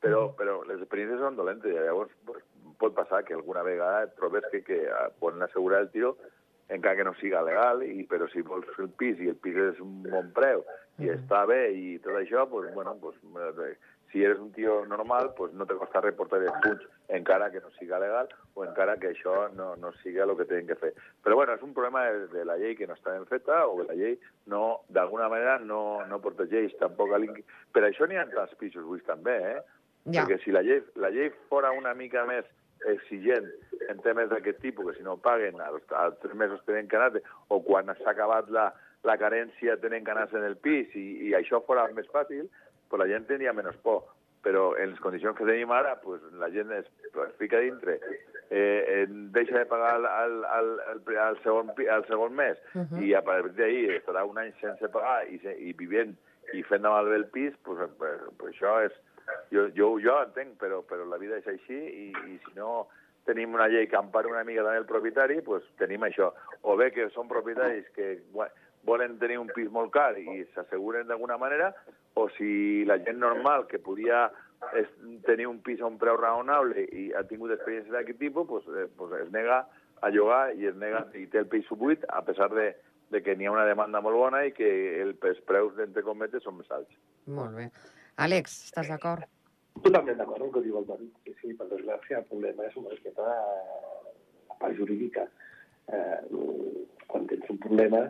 però, 0.00 0.28
però 0.38 0.60
les 0.68 0.80
experiències 0.80 1.20
són 1.22 1.36
dolentes, 1.38 1.72
i 1.72 1.74
llavors 1.74 2.12
pues, 2.28 2.44
pot 2.78 2.94
passar 2.94 3.24
que 3.24 3.34
alguna 3.34 3.62
vegada 3.66 4.04
et 4.06 4.16
trobes 4.18 4.44
que, 4.52 4.62
que 4.62 4.80
poden 5.20 5.42
assegurar 5.42 5.80
el 5.86 5.90
tiro 5.90 6.16
encara 6.68 6.96
que 6.98 7.04
no 7.06 7.14
siga 7.14 7.44
legal, 7.46 7.82
i, 7.86 8.02
però 8.10 8.26
si 8.32 8.42
vols 8.42 8.66
el 8.82 8.90
pis 8.98 9.20
i 9.22 9.28
el 9.30 9.36
pis 9.38 9.56
és 9.68 9.80
un 9.82 10.02
bon 10.06 10.32
preu 10.34 10.64
i 10.98 11.06
Mhm. 11.06 11.12
està 11.12 11.44
bé 11.46 11.72
i 11.76 11.98
tot 12.00 12.16
això, 12.16 12.46
pues, 12.48 12.72
bueno, 12.74 12.96
pues, 13.00 13.16
eh, 13.66 13.76
si 14.10 14.24
eres 14.24 14.38
un 14.38 14.50
tio 14.52 14.84
normal, 14.86 15.34
pues 15.36 15.52
no 15.52 15.66
te 15.66 15.74
costa 15.74 16.00
reportar 16.00 16.40
els 16.42 16.56
punts 16.64 16.86
encara 17.08 17.50
que 17.50 17.60
no 17.60 17.70
siga 17.78 18.00
legal 18.02 18.28
o 18.54 18.64
encara 18.64 18.96
que 18.98 19.12
això 19.12 19.46
no, 19.54 19.74
no 19.76 19.92
siga 20.02 20.24
el 20.24 20.34
que 20.36 20.46
tenen 20.48 20.66
que 20.66 20.78
fer. 20.80 20.92
Però 21.22 21.36
bueno, 21.38 21.54
és 21.54 21.62
un 21.62 21.74
problema 21.74 22.04
de, 22.10 22.26
de 22.32 22.44
la 22.48 22.56
llei 22.58 22.74
que 22.78 22.88
no 22.88 22.96
està 22.96 23.14
ben 23.14 23.26
feta 23.30 23.62
o 23.66 23.78
que 23.78 23.86
la 23.90 23.96
llei 23.98 24.18
no, 24.52 24.82
d'alguna 24.88 25.28
manera 25.32 25.58
no, 25.62 26.02
no 26.10 26.20
protegeix 26.24 26.74
tampoc 26.80 27.14
a 27.14 27.22
l'inquilí. 27.22 27.46
Per 27.72 27.84
això 27.86 28.08
n'hi 28.08 28.18
ha 28.18 28.26
tants 28.32 28.56
pisos 28.58 28.86
buits 28.86 29.06
també, 29.06 29.36
eh? 29.54 29.58
Ja. 30.06 30.22
Perquè 30.22 30.38
si 30.44 30.54
la 30.54 30.62
llei, 30.62 30.82
la 31.02 31.10
llei 31.10 31.32
fora 31.50 31.72
una 31.74 31.94
mica 31.94 32.24
més 32.26 32.46
exigent 32.86 33.46
en 33.90 34.02
temes 34.04 34.28
d'aquest 34.30 34.60
tipus, 34.62 34.90
que 34.90 34.98
si 34.98 35.06
no 35.06 35.16
paguen 35.22 35.60
als, 35.62 35.82
als 35.90 36.18
tres 36.22 36.34
mesos 36.38 36.62
tenen 36.66 36.88
que 36.88 36.98
anar 36.98 37.22
o 37.48 37.62
quan 37.64 37.90
s'ha 37.94 38.12
acabat 38.12 38.50
la, 38.54 38.68
la 39.06 39.16
carència 39.18 39.78
tenen 39.82 40.04
que 40.04 40.12
anar 40.14 40.28
en 40.32 40.44
el 40.44 40.56
pis 40.56 40.94
i, 40.94 41.06
i 41.30 41.34
això 41.38 41.62
fora 41.66 41.86
més 41.94 42.08
fàcil, 42.12 42.46
pues 42.88 43.02
la 43.02 43.08
gent 43.10 43.26
tindria 43.26 43.54
menys 43.56 43.78
por. 43.82 44.04
Però 44.46 44.76
en 44.78 44.92
les 44.92 45.00
condicions 45.02 45.34
que 45.34 45.44
tenim 45.48 45.72
ara, 45.74 45.96
pues, 46.04 46.22
la 46.38 46.46
gent 46.54 46.70
es, 46.76 46.86
es 47.10 47.32
fica 47.40 47.58
dintre, 47.58 47.96
eh, 48.48 48.84
eh, 49.02 49.06
deixa 49.34 49.58
de 49.58 49.66
pagar 49.66 49.96
al, 49.96 50.06
al, 50.06 50.36
al, 50.44 50.68
al, 50.92 51.00
al, 51.18 51.38
segon, 51.42 51.72
al 51.90 52.04
segon 52.06 52.36
mes 52.38 52.58
Mhm. 52.74 53.02
i 53.02 53.12
a 53.18 53.22
partir 53.26 53.56
d'ahir 53.58 53.96
estarà 53.96 54.22
un 54.24 54.38
any 54.38 54.52
sense 54.60 54.86
pagar 54.94 55.24
i, 55.28 55.40
se, 55.42 55.56
i 55.58 55.72
vivint 55.72 56.14
i 56.54 56.62
fent 56.62 56.82
de 56.86 56.88
malbé 56.94 57.16
el 57.18 57.26
pis, 57.34 57.56
pues, 57.66 57.90
pues, 57.98 58.20
pues 58.38 58.54
això 58.54 58.76
és... 58.86 58.94
Jo, 59.50 59.64
jo, 59.74 59.88
jo 59.98 60.14
entenc, 60.22 60.54
però, 60.60 60.84
però 60.86 61.02
la 61.10 61.18
vida 61.18 61.40
és 61.40 61.46
així 61.50 61.74
i, 61.74 62.04
i 62.30 62.36
si 62.44 62.52
no 62.54 62.86
tenim 63.26 63.56
una 63.58 63.66
llei 63.66 63.88
que 63.90 63.98
empara 63.98 64.28
una 64.30 64.44
mica 64.46 64.62
també 64.62 64.78
el 64.78 64.86
propietari, 64.86 65.40
pues 65.42 65.64
tenim 65.80 66.04
això. 66.06 66.28
O 66.62 66.76
bé 66.78 66.92
que 66.94 67.08
són 67.10 67.26
propietaris 67.26 67.88
que 67.96 68.20
gua- 68.30 68.52
volen 68.86 69.18
tenir 69.18 69.38
un 69.42 69.50
pis 69.52 69.68
molt 69.74 69.92
car 69.94 70.14
i 70.18 70.44
s'asseguren 70.54 71.08
d'alguna 71.10 71.36
manera, 71.42 71.72
o 72.14 72.28
si 72.36 72.84
la 72.88 72.98
gent 73.02 73.18
normal 73.20 73.66
que 73.66 73.82
podia 73.82 74.30
tenir 75.26 75.46
un 75.46 75.60
pis 75.60 75.82
a 75.82 75.90
un 75.90 75.98
preu 76.00 76.16
raonable 76.16 76.86
i 76.92 77.10
ha 77.12 77.24
tingut 77.28 77.52
experiències 77.52 77.92
d'aquest 77.92 78.18
tipus, 78.22 78.46
pues, 78.48 78.64
eh, 78.72 78.88
pues 78.96 79.12
es 79.20 79.30
nega 79.32 79.66
a 80.02 80.10
llogar 80.10 80.54
i 80.56 80.66
es 80.70 80.76
nega 80.76 81.04
i 81.14 81.26
té 81.26 81.42
el 81.42 81.48
pis 81.50 81.68
buit 81.70 82.04
a 82.08 82.22
pesar 82.24 82.48
de, 82.54 82.70
de 83.10 83.22
que 83.22 83.36
n'hi 83.36 83.46
ha 83.46 83.52
una 83.52 83.66
demanda 83.68 84.00
molt 84.04 84.16
bona 84.16 84.44
i 84.46 84.52
que 84.56 84.68
el, 85.02 85.14
els 85.30 85.40
preus, 85.48 85.74
d'entre 85.76 86.04
cometes, 86.06 86.44
són 86.44 86.58
més 86.60 86.70
alts. 86.70 86.98
Molt 87.26 87.56
bé. 87.56 87.70
Àlex, 88.22 88.60
estàs 88.70 88.88
d'acord? 88.92 89.26
Totalment 89.84 90.16
d'acord 90.16 90.40
amb 90.40 90.48
el 90.48 90.54
que 90.54 90.64
diu 90.64 90.78
el 90.80 90.86
Toni. 90.88 91.10
Sí, 91.24 91.34
sí, 91.40 91.52
per 91.56 91.68
desgràcia, 91.68 92.22
el 92.22 92.28
problema 92.30 92.64
és 92.64 92.76
una 92.80 92.94
miqueta 92.94 93.26
la 93.26 94.56
part 94.60 94.76
jurídica. 94.78 95.26
Eh, 95.92 96.20
quan 97.06 97.28
tens 97.30 97.52
un 97.52 97.60
problema 97.62 98.06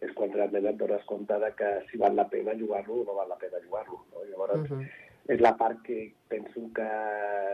és 0.00 0.12
quan 0.16 0.32
realment 0.32 0.66
et 0.70 0.80
dones 0.80 1.04
compte 1.08 1.36
de 1.44 1.50
que 1.58 1.70
si 1.90 2.00
val 2.00 2.16
la 2.16 2.28
pena 2.32 2.56
jugar-lo 2.56 3.02
o 3.02 3.04
no 3.04 3.16
val 3.18 3.28
la 3.28 3.38
pena 3.40 3.62
jugar-lo. 3.66 4.02
No? 4.12 4.24
Llavors, 4.30 4.70
Uh 4.70 4.76
-huh. 4.76 4.86
és 5.28 5.40
la 5.40 5.56
part 5.56 5.82
que 5.82 6.12
penso 6.28 6.60
que 6.74 6.88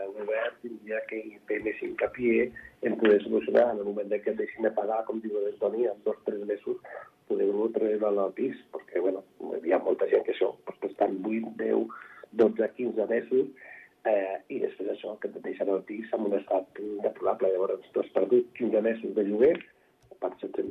el 0.05 0.11
govern 0.13 0.55
tindria 0.61 0.99
que 1.09 1.39
fer 1.47 1.61
més 1.63 1.81
hincapié 1.81 2.51
en 2.81 2.97
poder 2.97 3.21
solucionar 3.23 3.73
en 3.73 3.79
el 3.79 3.83
moment 3.83 4.09
que 4.23 4.31
et 4.31 4.37
deixin 4.37 4.63
de 4.63 4.71
pagar, 4.71 5.03
com 5.05 5.21
diu 5.21 5.33
l'Antoni, 5.33 5.85
en 5.85 5.99
dos 6.03 6.15
o 6.15 6.25
tres 6.25 6.39
mesos 6.45 6.77
poder-ho 7.27 7.69
treure 7.69 8.07
al 8.07 8.33
pis, 8.33 8.55
perquè 8.71 8.99
bueno, 8.99 9.23
hi 9.63 9.71
ha 9.73 9.79
molta 9.79 10.07
gent 10.07 10.23
que 10.23 10.31
això, 10.31 10.55
doncs 10.65 10.91
estan 10.91 11.19
8, 11.23 11.51
10, 11.57 11.87
12, 12.31 12.69
15 12.77 13.05
mesos 13.07 13.47
eh, 14.05 14.37
i 14.49 14.59
després 14.59 14.89
això, 14.89 15.17
que 15.19 15.27
et 15.27 15.41
deixen 15.43 15.69
al 15.69 15.83
pis 15.83 16.13
en 16.13 16.21
un 16.21 16.37
estat 16.39 16.79
deplorable. 17.03 17.51
Llavors, 17.51 17.91
tu 17.91 17.99
has 17.99 18.13
perdut 18.15 18.47
15 18.53 18.81
mesos 18.81 19.15
de 19.15 19.23
lloguer 19.23 19.57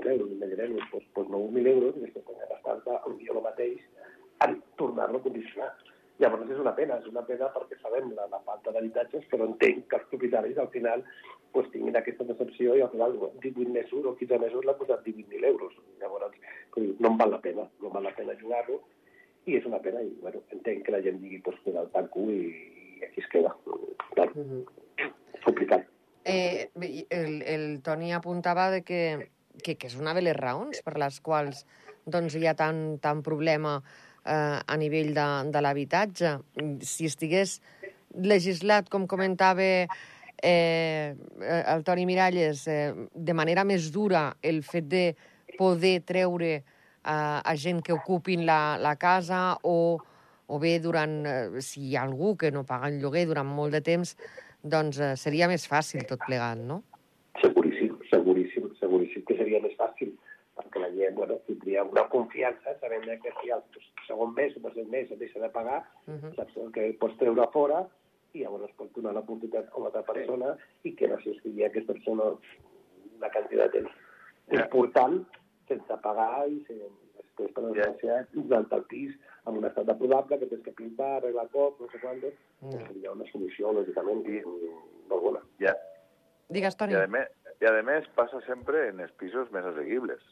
per 0.06 0.12
700 0.12 0.12
euros, 0.12 0.30
imagineu-vos, 0.32 0.90
doncs, 0.92 1.08
doncs 1.14 1.30
9.000 1.30 1.66
euros, 1.72 1.96
i 1.96 2.00
després 2.00 2.24
quan 2.24 2.38
gastar-te 2.46 2.98
potser 3.04 3.34
el 3.34 3.42
mateix 3.42 3.78
en 4.46 4.62
tornar-lo 4.76 5.18
a 5.18 5.22
condicionar. 5.22 5.70
Llavors 6.18 6.50
és 6.50 6.58
una 6.58 6.74
pena, 6.74 6.96
és 6.98 7.06
una 7.10 7.22
pena 7.28 7.50
perquè 7.52 7.76
sabem 7.82 8.12
la, 8.16 8.26
la 8.32 8.40
falta 8.46 8.72
d'habitatges, 8.72 9.26
però 9.30 9.44
entenc 9.44 9.86
que 9.90 9.96
els 9.96 10.06
propietaris 10.08 10.58
al 10.58 10.70
final 10.72 11.04
pues, 11.52 11.68
tinguin 11.72 11.96
aquesta 11.96 12.24
decepció 12.24 12.76
i 12.76 12.80
al 12.80 12.90
final 12.90 13.18
18 13.42 13.68
mesos 13.72 14.04
o 14.04 14.14
15 14.16 14.38
mesos 14.38 14.64
l'ha 14.64 14.76
posat 14.76 15.04
18.000 15.04 15.44
euros. 15.44 15.74
Llavors 16.00 16.36
no 16.76 17.10
em 17.10 17.16
val 17.18 17.30
la 17.30 17.40
pena, 17.40 17.68
no 17.82 17.90
val 17.90 18.04
la 18.04 18.14
pena 18.16 18.36
jugar-lo 18.40 18.80
i 19.46 19.56
és 19.56 19.66
una 19.68 19.78
pena 19.78 20.00
i 20.02 20.08
bueno, 20.22 20.40
entenc 20.50 20.86
que 20.86 20.92
la 20.92 21.02
gent 21.02 21.20
digui 21.20 21.38
pues, 21.44 21.56
que 21.64 21.70
el 21.70 21.90
tanco 21.92 22.20
i, 22.32 22.48
i 22.96 23.04
aquí 23.04 23.20
es 23.20 23.28
queda. 23.28 23.54
Clar, 24.14 24.30
Uh 24.36 24.44
-huh. 24.44 24.64
complicat. 25.44 25.86
Eh, 26.24 26.70
el, 27.10 27.42
el 27.42 27.82
Toni 27.82 28.12
apuntava 28.12 28.70
de 28.70 28.82
que, 28.82 29.30
que, 29.66 29.74
que 29.74 29.90
és 29.90 29.96
una 29.98 30.14
de 30.14 30.22
les 30.22 30.36
raons 30.38 30.82
per 30.86 30.94
les 31.02 31.18
quals 31.24 31.64
doncs, 32.06 32.36
hi 32.38 32.46
ha 32.46 32.54
tant, 32.54 33.00
tant 33.02 33.22
problema 33.26 33.80
eh, 33.80 34.58
a 34.62 34.76
nivell 34.78 35.12
de, 35.16 35.26
de 35.50 35.62
l'habitatge. 35.62 36.36
Si 36.86 37.08
estigués 37.10 37.58
legislat, 38.16 38.88
com 38.92 39.08
comentava 39.10 39.66
eh, 40.42 41.14
el 41.58 41.84
Toni 41.84 42.06
Miralles, 42.06 42.66
eh, 42.70 42.92
de 43.12 43.34
manera 43.34 43.66
més 43.66 43.90
dura 43.92 44.28
el 44.42 44.62
fet 44.66 44.88
de 44.88 45.06
poder 45.58 46.00
treure 46.06 46.52
eh, 46.56 46.62
a 47.06 47.54
gent 47.58 47.82
que 47.82 47.94
ocupin 47.96 48.46
la, 48.46 48.76
la 48.80 48.96
casa 48.96 49.56
o, 49.62 49.98
o 50.46 50.58
bé 50.62 50.78
durant, 50.82 51.22
eh, 51.26 51.62
si 51.64 51.88
hi 51.90 51.96
ha 51.96 52.04
algú 52.06 52.36
que 52.36 52.52
no 52.54 52.66
paga 52.68 52.90
el 52.92 53.00
lloguer 53.02 53.26
durant 53.30 53.48
molt 53.48 53.74
de 53.74 53.82
temps, 53.82 54.16
doncs 54.62 55.00
eh, 55.00 55.14
seria 55.18 55.48
més 55.50 55.66
fàcil 55.70 56.06
tot 56.08 56.22
plegat, 56.26 56.60
no? 56.60 56.82
Seguríssim, 57.42 57.75
seguríssim 59.16 59.24
que 59.26 59.36
seria 59.36 59.60
més 59.62 59.76
fàcil, 59.78 60.12
perquè 60.56 60.80
la 60.80 60.90
gent 60.94 61.14
bueno, 61.14 61.38
tindria 61.46 61.84
una 61.84 62.06
confiança 62.08 62.76
sabent 62.80 63.04
que 63.22 63.32
si 63.42 63.50
el 63.50 63.62
segon 64.06 64.34
mes 64.34 64.56
o 64.56 64.60
tercer 64.60 64.86
mes 64.88 65.10
et 65.10 65.18
deixa 65.18 65.40
de 65.40 65.48
pagar, 65.50 65.84
Uh 66.06 66.14
-huh. 66.14 66.34
saps 66.36 66.56
el 66.56 66.72
que 66.72 66.96
pots 67.00 67.16
treure 67.18 67.42
a 67.42 67.50
fora 67.50 67.86
i 68.34 68.40
llavors 68.42 68.64
es 68.70 68.76
pot 68.76 68.92
donar 68.94 69.12
l'oportunitat 69.14 69.68
a 69.72 69.76
una 69.76 69.86
altra 69.86 70.02
persona 70.02 70.56
i 70.84 70.94
que 70.94 71.08
no 71.08 71.16
s'estigui 71.20 71.64
aquesta 71.64 71.92
persona 71.92 72.22
una 73.18 73.30
quantitat 73.30 73.72
de 73.72 73.80
temps 73.80 73.90
important 74.50 75.26
sense 75.68 75.96
pagar 76.02 76.48
i 76.48 76.64
sense, 76.66 76.84
després, 77.16 77.52
per 77.52 77.62
desgràcia, 77.64 78.26
durant 78.32 78.66
el 78.70 78.82
pis 78.84 79.12
amb 79.44 79.58
un 79.58 79.64
estat 79.64 79.86
deplorable 79.86 80.38
que 80.38 80.46
tens 80.46 80.62
que 80.62 80.72
pintar, 80.72 81.16
arreglar 81.16 81.48
cop, 81.50 81.80
no 81.80 81.88
sé 81.90 81.98
quantos, 81.98 82.32
No. 82.62 82.70
seria 82.86 83.12
una 83.12 83.24
solució, 83.32 83.72
lògicament, 83.72 84.24
i 84.26 84.42
molt 85.08 85.22
bona. 85.22 85.40
Ja. 85.60 85.74
Digues, 86.48 86.74
I, 86.74 86.76
Toni. 86.78 86.94
a 86.94 87.06
més, 87.06 87.28
I 87.60 87.68
a 87.68 87.72
més 87.86 88.08
passa 88.16 88.42
sempre 88.44 88.88
en 88.90 89.00
els 89.00 89.12
pisos 89.20 89.50
més 89.54 89.64
assequibles. 89.64 90.22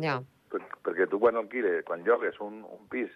Ja. 0.00 0.20
Per, 0.52 0.60
perquè 0.86 1.08
tu 1.10 1.20
quan 1.20 1.36
alquiles, 1.36 1.84
quan 1.88 2.04
llogues 2.06 2.38
un, 2.40 2.62
un 2.64 2.86
pis 2.92 3.10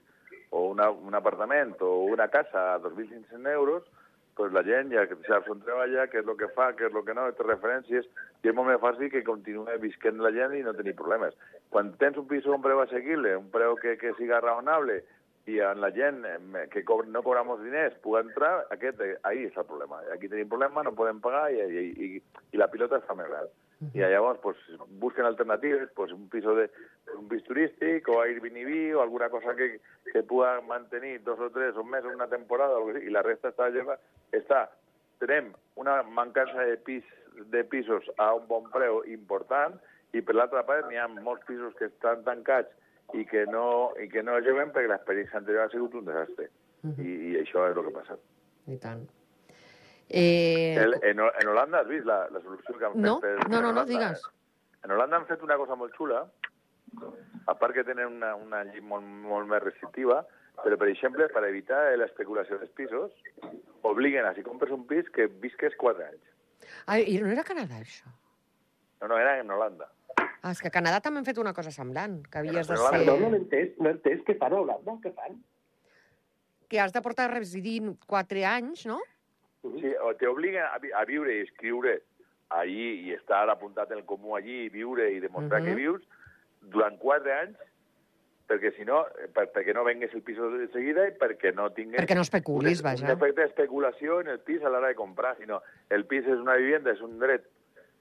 o 0.51 0.69
una, 0.73 0.91
un 0.91 1.15
apartament 1.15 1.75
o 1.85 2.09
una 2.09 2.29
casa 2.33 2.75
a 2.75 2.79
2.500 2.83 3.49
euros, 3.53 3.85
pues 4.39 4.53
la 4.53 4.63
gent 4.63 4.93
ja 4.95 5.03
que 5.11 5.17
saps 5.27 5.51
on 5.51 5.63
treballa, 5.67 6.07
què 6.07 6.21
és 6.23 6.29
el 6.29 6.37
que 6.39 6.47
fa, 6.55 6.71
què 6.79 6.87
és 6.87 6.95
el 6.95 7.03
que 7.05 7.15
no, 7.17 7.25
té 7.35 7.43
referències, 7.43 8.07
i 8.45 8.51
és 8.51 8.55
molt 8.55 8.71
més 8.71 8.79
fàcil 8.79 9.11
que 9.11 9.25
continuï 9.27 9.81
visquent 9.83 10.23
la 10.23 10.31
gent 10.37 10.55
i 10.55 10.63
no 10.63 10.77
tenir 10.79 10.95
problemes. 11.01 11.35
Quan 11.75 11.91
tens 11.99 12.21
un 12.23 12.29
pis 12.31 12.47
a 12.47 12.53
un 12.55 12.63
preu 12.63 12.79
assequible, 12.85 13.35
un 13.37 13.49
preu 13.51 13.75
que, 13.83 13.97
que 13.99 14.15
siga 14.15 14.39
raonable, 14.45 15.01
i 15.49 15.61
en 15.65 15.81
la 15.81 15.91
gent 15.97 16.21
que 16.73 16.85
co 16.85 16.99
no 17.09 17.23
cobramos 17.25 17.63
diners 17.63 17.97
pugui 18.05 18.21
entrar, 18.21 18.67
aquest, 18.75 19.01
eh, 19.01 19.17
ahí 19.25 19.47
és 19.49 19.57
el 19.57 19.65
problema. 19.65 20.03
Aquí 20.13 20.29
tenim 20.29 20.49
problema, 20.49 20.83
no 20.85 20.93
podem 20.99 21.23
pagar 21.25 21.47
i, 21.53 21.63
i, 21.63 21.87
i, 22.05 22.09
i 22.53 22.61
la 22.61 22.69
pilota 22.69 23.01
es 23.01 23.09
fa 23.09 23.17
més 23.17 23.31
gran. 23.31 23.49
I 23.95 24.03
llavors 24.03 24.41
pues, 24.43 24.59
busquen 25.01 25.25
alternatives, 25.25 25.89
pues, 25.95 26.13
un 26.13 26.29
piso 26.29 26.55
de 26.55 26.67
un 27.15 27.29
pis 27.31 27.45
turístic 27.47 28.09
o 28.11 28.21
Airbnb 28.23 28.97
o 28.97 29.03
alguna 29.03 29.31
cosa 29.31 29.55
que, 29.55 29.81
que 30.13 30.23
pueda 30.23 30.61
mantenir 30.61 31.23
dos 31.23 31.39
o 31.39 31.51
tres 31.51 31.77
o 31.77 31.81
o 31.81 32.13
una 32.13 32.29
temporada 32.29 32.77
o 32.79 32.91
i 32.91 33.09
la 33.09 33.23
resta 33.23 33.49
està 33.49 33.71
llena. 33.71 33.97
Està, 34.33 34.67
tenim 35.23 35.55
una 35.77 36.03
mancança 36.03 36.67
de, 36.67 36.77
pis, 36.77 37.05
de 37.55 37.65
pisos 37.65 38.05
a 38.19 38.35
un 38.35 38.49
bon 38.49 38.69
preu 38.75 39.05
important 39.07 39.79
i 40.13 40.21
per 40.21 40.35
l'altra 40.35 40.65
part 40.67 40.89
n'hi 40.89 40.99
ha 40.99 41.09
molts 41.09 41.47
pisos 41.47 41.75
que 41.79 41.87
estan 41.87 42.25
tancats 42.25 42.75
i 43.15 43.25
que 43.27 43.47
no, 43.47 43.93
i 44.03 44.09
que 44.13 44.23
no 44.23 44.37
juguen 44.45 44.73
perquè 44.75 44.89
l'experiència 44.91 45.39
anterior 45.41 45.65
ha 45.67 45.71
sigut 45.73 45.95
un 45.95 46.05
desastre. 46.09 46.51
I, 46.99 47.09
I 47.33 47.37
això 47.41 47.65
és 47.71 47.77
el 47.77 47.83
que 47.87 47.93
ha 47.95 47.99
passat. 48.01 48.21
I 48.69 48.77
tant. 48.83 49.07
Eh, 50.09 50.75
El, 50.81 50.95
en, 51.05 51.21
en 51.21 51.49
Holanda 51.49 51.81
has 51.83 51.89
vist 51.89 52.07
la, 52.07 52.29
la 52.33 52.41
solució 52.41 52.77
que 52.79 52.85
han 52.87 53.01
No, 53.01 53.19
fet? 53.21 53.39
per- 53.43 53.51
no, 53.53 53.61
no, 53.61 53.73
no, 53.73 53.85
digues. 53.85 54.23
En 54.85 54.91
Holanda 54.95 55.17
han 55.19 55.27
fet 55.27 55.43
una 55.43 55.57
cosa 55.61 55.75
molt 55.77 55.93
xula, 55.97 56.23
a 57.49 57.55
part 57.59 57.75
que 57.75 57.85
tenen 57.85 58.15
una, 58.17 58.35
una 58.37 58.63
llei 58.65 58.81
molt, 58.81 59.05
molt 59.05 59.49
més 59.51 59.63
restrictiva, 59.65 60.23
però, 60.63 60.79
per 60.81 60.89
exemple, 60.89 61.27
per 61.33 61.43
evitar 61.47 61.83
l'especulació 62.01 62.57
dels 62.59 62.73
pisos, 62.75 63.13
obliguen 63.87 64.25
a, 64.27 64.33
si 64.35 64.43
compres 64.47 64.73
un 64.75 64.87
pis, 64.89 65.09
que 65.15 65.27
visques 65.29 65.77
4 65.77 66.07
anys. 66.07 66.33
ai, 66.87 67.05
I 67.15 67.19
no 67.23 67.29
era 67.31 67.45
Canadà, 67.45 67.79
això? 67.83 68.09
No, 69.03 69.09
no, 69.13 69.19
era 69.19 69.37
en 69.41 69.51
Holanda. 69.51 69.91
Ah, 70.43 70.53
és 70.55 70.61
que 70.63 70.69
a 70.71 70.75
Canadà 70.75 71.01
també 71.03 71.19
han 71.19 71.27
fet 71.27 71.39
una 71.43 71.53
cosa 71.57 71.73
semblant, 71.75 72.21
que 72.31 72.39
havies 72.39 72.69
de 72.69 72.75
Però 72.75 72.89
ser... 72.89 72.99
Perdó, 73.01 73.17
no 73.21 73.31
l'he 73.33 73.41
entès, 73.43 73.73
no 73.83 73.91
he 73.91 73.97
entès 73.97 74.21
què 74.27 74.37
fan 74.39 74.55
a 74.55 74.61
Holanda, 74.63 74.95
què 75.03 75.13
fan? 75.17 75.39
Que 76.71 76.81
has 76.81 76.93
de 76.95 77.03
portar 77.03 77.27
a 77.31 77.35
residir 77.35 77.81
4 78.07 78.45
anys, 78.47 78.85
no? 78.87 79.01
Sí, 79.81 79.91
o 80.05 80.13
te 80.15 80.29
obliguen 80.31 80.63
a, 80.63 80.79
vi- 80.79 80.93
a 80.95 81.03
viure 81.09 81.35
i 81.35 81.43
escriure 81.47 81.97
allí 82.55 83.09
i 83.09 83.13
estar 83.17 83.43
apuntat 83.51 83.91
en 83.91 83.99
el 83.99 84.05
comú 84.07 84.37
allí 84.37 84.65
i 84.67 84.71
viure 84.73 85.11
i 85.13 85.19
demostrar 85.21 85.61
Mhm. 85.61 85.67
que 85.69 85.75
vius 85.75 86.07
durant 86.63 86.97
4 86.99 87.33
anys 87.41 87.59
perquè 88.49 88.71
si 88.79 88.85
no, 88.89 89.03
per, 89.35 89.51
perquè 89.53 89.75
no 89.75 89.83
vengues 89.85 90.15
el 90.15 90.23
pis 90.25 90.39
de 90.39 90.69
seguida 90.73 91.03
i 91.09 91.11
perquè 91.21 91.51
no 91.55 91.67
tingues 91.77 92.01
Perquè 92.01 92.15
no 92.17 92.23
especulis, 92.25 92.79
un, 92.81 92.85
vaja. 92.87 93.05
un 93.05 93.11
efecte 93.13 93.43
d'especulació 93.43 94.21
en 94.23 94.29
el 94.29 94.39
pis 94.41 94.63
a 94.65 94.71
l'hora 94.71 94.89
de 94.89 94.95
comprar, 94.95 95.35
sinó 95.37 95.61
el 95.91 96.07
pis 96.07 96.25
és 96.25 96.39
una 96.41 96.55
vivenda, 96.57 96.93
és 96.95 97.03
un 97.03 97.19
dret 97.19 97.45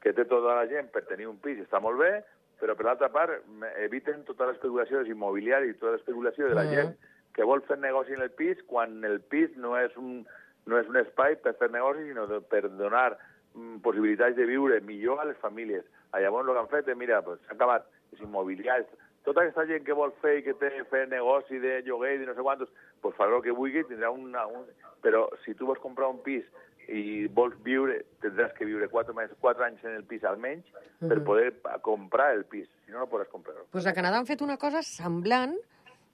que 0.02 0.14
té 0.14 0.26
tota 0.26 0.56
la 0.56 0.68
gent 0.70 0.92
per 0.94 1.06
tenir 1.10 1.28
un 1.28 1.38
pis 1.42 1.58
i 1.58 1.66
està 1.66 1.82
molt 1.82 1.98
bé, 2.00 2.24
però 2.62 2.76
per 2.76 2.86
l'altra 2.86 3.10
part 3.14 3.42
eviten 3.84 4.24
tota 4.26 4.48
l'especulació 4.50 5.04
immobiliària 5.06 5.70
i 5.70 5.78
tota 5.78 5.96
l'especulació 5.96 6.50
de 6.50 6.56
la 6.56 6.64
Mhm. 6.64 6.74
gent 6.76 6.96
que 7.34 7.44
vol 7.44 7.62
fer 7.62 7.78
negoci 7.78 8.14
en 8.14 8.22
el 8.22 8.32
pis 8.32 8.62
quan 8.66 9.04
el 9.06 9.20
pis 9.22 9.56
no 9.58 9.78
és 9.78 9.96
un, 9.98 10.26
no 10.66 10.78
és 10.80 10.88
un 10.90 10.98
espai 10.98 11.36
per 11.38 11.54
fer 11.56 11.70
negoci, 11.72 12.08
sinó 12.08 12.26
de, 12.28 12.42
per 12.42 12.68
donar 12.70 13.18
mm, 13.54 13.78
possibilitats 13.82 14.36
de 14.36 14.46
viure 14.46 14.82
millor 14.82 15.20
a 15.20 15.26
les 15.26 15.38
famílies. 15.38 15.86
Ah, 16.12 16.20
Llavors 16.20 16.48
el 16.48 16.54
que 16.54 16.60
han 16.60 16.68
fet 16.70 16.88
és, 16.88 16.98
mira, 16.98 17.22
pues, 17.22 17.40
s'ha 17.48 17.54
acabat 17.54 17.86
els 18.12 18.22
immobiliaris, 18.22 18.88
tota 19.24 19.42
aquesta 19.42 19.66
gent 19.66 19.84
que 19.84 19.94
vol 19.94 20.12
fer 20.22 20.38
i 20.38 20.44
que 20.44 20.54
té 20.54 20.70
fer 20.90 21.08
negoci 21.10 21.58
de 21.60 21.82
lloguer 21.84 22.16
i 22.16 22.18
de 22.18 22.26
no 22.26 22.34
sé 22.36 22.42
quantos, 22.42 22.70
pues 23.02 23.16
farà 23.16 23.36
el 23.36 23.42
que 23.44 23.52
vulgui, 23.52 23.84
tindrà 23.84 24.10
una, 24.12 24.46
un... 24.48 24.66
Però 25.02 25.28
si 25.44 25.54
tu 25.54 25.66
vols 25.66 25.80
comprar 25.80 26.08
un 26.10 26.22
pis 26.24 26.46
i 26.88 27.28
vols 27.28 27.56
viure, 27.66 27.98
tindràs 28.24 28.54
que 28.56 28.66
viure 28.66 28.88
quatre, 28.88 29.14
més, 29.14 29.32
quatre 29.42 29.66
anys 29.66 29.84
en 29.84 29.98
el 29.98 30.06
pis 30.08 30.24
almenys 30.24 30.66
per 31.00 31.18
Mhm. 31.18 31.24
poder 31.26 31.54
comprar 31.82 32.34
el 32.34 32.46
pis, 32.46 32.68
si 32.86 32.92
no, 32.92 33.00
no 33.00 33.08
podràs 33.10 33.28
comprar-lo. 33.30 33.66
Pues 33.72 33.86
a 33.86 33.94
Canadà 33.94 34.18
han 34.18 34.26
fet 34.26 34.42
una 34.42 34.58
cosa 34.58 34.82
semblant, 34.82 35.56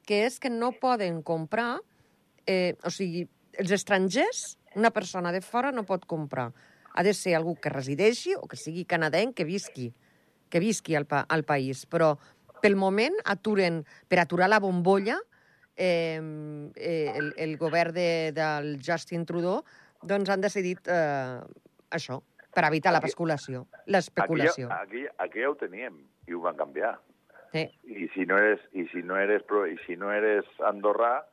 que 0.06 0.26
és 0.26 0.40
que 0.40 0.50
no 0.50 0.72
poden 0.72 1.22
comprar... 1.22 1.80
Eh, 2.46 2.76
o 2.84 2.90
sigui, 2.90 3.28
els 3.54 3.72
estrangers, 3.72 4.58
una 4.76 4.92
persona 4.92 5.32
de 5.32 5.40
fora 5.42 5.72
no 5.72 5.86
pot 5.86 6.06
comprar. 6.06 6.52
Ha 6.96 7.04
de 7.04 7.14
ser 7.14 7.36
algú 7.36 7.56
que 7.56 7.70
resideixi 7.70 8.34
o 8.36 8.48
que 8.48 8.58
sigui 8.58 8.84
canadenc, 8.86 9.36
que 9.36 9.46
visqui, 9.46 9.94
que 10.50 10.60
visqui 10.60 10.96
al, 10.96 11.06
pa 11.06 11.22
al 11.30 11.44
país. 11.44 11.86
Però 11.86 12.18
pel 12.62 12.76
moment 12.76 13.14
aturen, 13.26 13.86
per 14.10 14.20
aturar 14.20 14.50
la 14.50 14.60
bombolla, 14.60 15.20
eh, 15.78 16.20
eh, 16.76 17.14
el, 17.16 17.34
el 17.38 17.58
govern 17.58 17.94
de, 17.94 18.32
del 18.36 18.80
Justin 18.84 19.26
Trudeau 19.26 19.64
doncs 20.06 20.30
han 20.30 20.42
decidit 20.42 20.88
eh, 20.88 21.40
això, 21.92 22.20
per 22.54 22.66
evitar 22.68 22.92
la 22.94 23.00
Aquí- 23.00 23.08
especulació. 23.12 23.66
Aquí, 23.72 23.92
L'especulació. 23.96 24.68
ja- 24.70 24.82
aquí, 24.82 25.06
aquí 25.18 25.42
ja 25.42 25.50
ho 25.50 25.56
teníem 25.56 26.00
i 26.28 26.34
ho 26.34 26.42
van 26.42 26.56
canviar. 26.58 27.00
Sí. 27.54 27.68
I 27.86 28.08
si 28.16 28.26
no 28.26 28.38
eres, 28.38 28.60
i 28.74 28.88
si 28.90 29.04
no 29.04 29.16
eres, 29.18 29.44
i 29.72 29.78
si 29.86 29.96
no 29.96 30.12
eres 30.12 30.46
andorrà, 30.60 31.24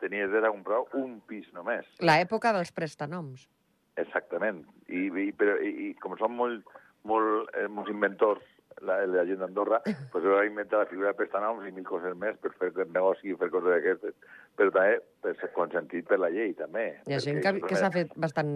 tenies 0.00 0.30
dret 0.30 0.44
a 0.44 0.50
comprar 0.50 0.82
un 0.94 1.20
pis 1.28 1.46
només. 1.52 1.86
L'època 2.00 2.52
dels 2.52 2.72
prestanoms. 2.72 3.48
Exactament. 3.96 4.64
I, 4.88 5.06
i, 5.08 5.32
però, 5.36 5.56
i, 5.60 5.90
i 5.90 5.94
com 6.00 6.16
són 6.20 6.32
molt, 6.36 6.64
molt, 7.08 7.48
eh, 7.56 7.66
molts 7.68 7.90
inventors, 7.92 8.42
la, 8.86 8.98
la 9.06 9.24
gent 9.28 9.40
d'Andorra, 9.42 9.80
pues 10.12 10.24
va 10.24 10.44
inventar 10.48 10.82
la 10.82 10.88
figura 10.90 11.12
de 11.12 11.18
prestanoms 11.20 11.66
i 11.68 11.72
mil 11.76 11.86
coses 11.88 12.16
més 12.18 12.38
per 12.42 12.52
fer 12.58 12.70
negoci 12.82 13.32
i 13.32 13.38
fer 13.40 13.50
coses 13.52 13.74
d'aquestes. 13.74 14.16
Però 14.58 14.74
també 14.74 14.98
per 15.24 15.34
ser 15.40 15.50
consentit 15.56 16.08
per 16.08 16.20
la 16.22 16.30
llei, 16.32 16.54
també. 16.58 16.86
Hi 17.06 17.16
ha 17.16 17.22
gent 17.24 17.40
que, 17.44 17.56
que 17.66 17.80
s'ha 17.80 17.92
fet 17.94 18.12
bastant, 18.20 18.52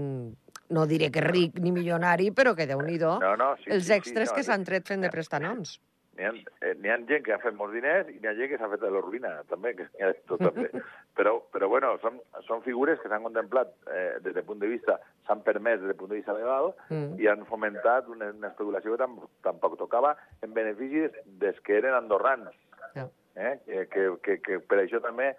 no 0.74 0.86
diré 0.90 1.10
que 1.14 1.24
ric 1.24 1.60
ni 1.62 1.72
milionari, 1.74 2.30
però 2.36 2.54
que 2.58 2.68
déu-n'hi-do, 2.70 3.18
No, 3.24 3.34
no, 3.40 3.54
sí, 3.62 3.70
els 3.70 3.88
sí, 3.88 4.00
sí, 4.10 4.16
no, 4.16 4.30
que 4.36 4.46
s'han 4.46 4.64
tret 4.66 4.88
fent 4.88 5.04
de 5.04 5.12
prestanoms. 5.12 5.78
N'hi 6.14 6.26
ha, 6.28 6.32
eh, 6.62 6.74
ha 6.74 6.98
gent 7.08 7.24
que 7.26 7.34
ha 7.34 7.40
fet 7.42 7.56
molts 7.58 7.74
diners 7.74 8.10
i 8.12 8.18
n'hi 8.20 8.30
ha 8.30 8.36
gent 8.38 8.50
que 8.52 8.58
s'ha 8.60 8.70
fet 8.72 8.82
de 8.84 8.90
la 8.94 9.02
ruïna, 9.04 9.32
també, 9.50 9.74
que 9.78 9.88
n'hi 9.88 10.04
ha 10.06 10.12
de 10.12 10.20
tot 10.30 10.42
també. 10.44 10.70
Però, 11.14 11.36
però 11.54 11.68
bueno, 11.70 11.92
són, 12.02 12.16
són 12.42 12.64
figures 12.64 12.98
que 12.98 13.06
s'han 13.06 13.22
contemplat 13.22 13.68
eh, 13.86 14.16
des 14.24 14.34
del 14.34 14.42
punt 14.48 14.58
de 14.58 14.66
vista, 14.66 14.96
s'han 15.28 15.44
permès 15.46 15.78
des 15.78 15.92
del 15.92 15.94
punt 16.00 16.10
de 16.10 16.18
vista 16.18 16.34
legal 16.34 16.72
Mm. 16.88 17.20
i 17.22 17.28
han 17.30 17.44
fomentat 17.48 18.08
una, 18.10 18.30
una 18.34 18.50
especulació 18.50 18.94
que 18.94 19.00
tam, 19.04 19.16
tampoc 19.46 19.78
tocava 19.78 20.14
en 20.42 20.54
benefici 20.56 21.06
des, 21.40 21.58
que 21.66 21.78
eren 21.78 21.94
andorrans. 21.94 22.50
Ja. 22.94 23.08
Eh? 23.34 23.54
Que, 23.64 23.86
que, 23.90 24.04
que, 24.22 24.36
que 24.42 24.58
per 24.60 24.80
això 24.82 25.00
també 25.02 25.32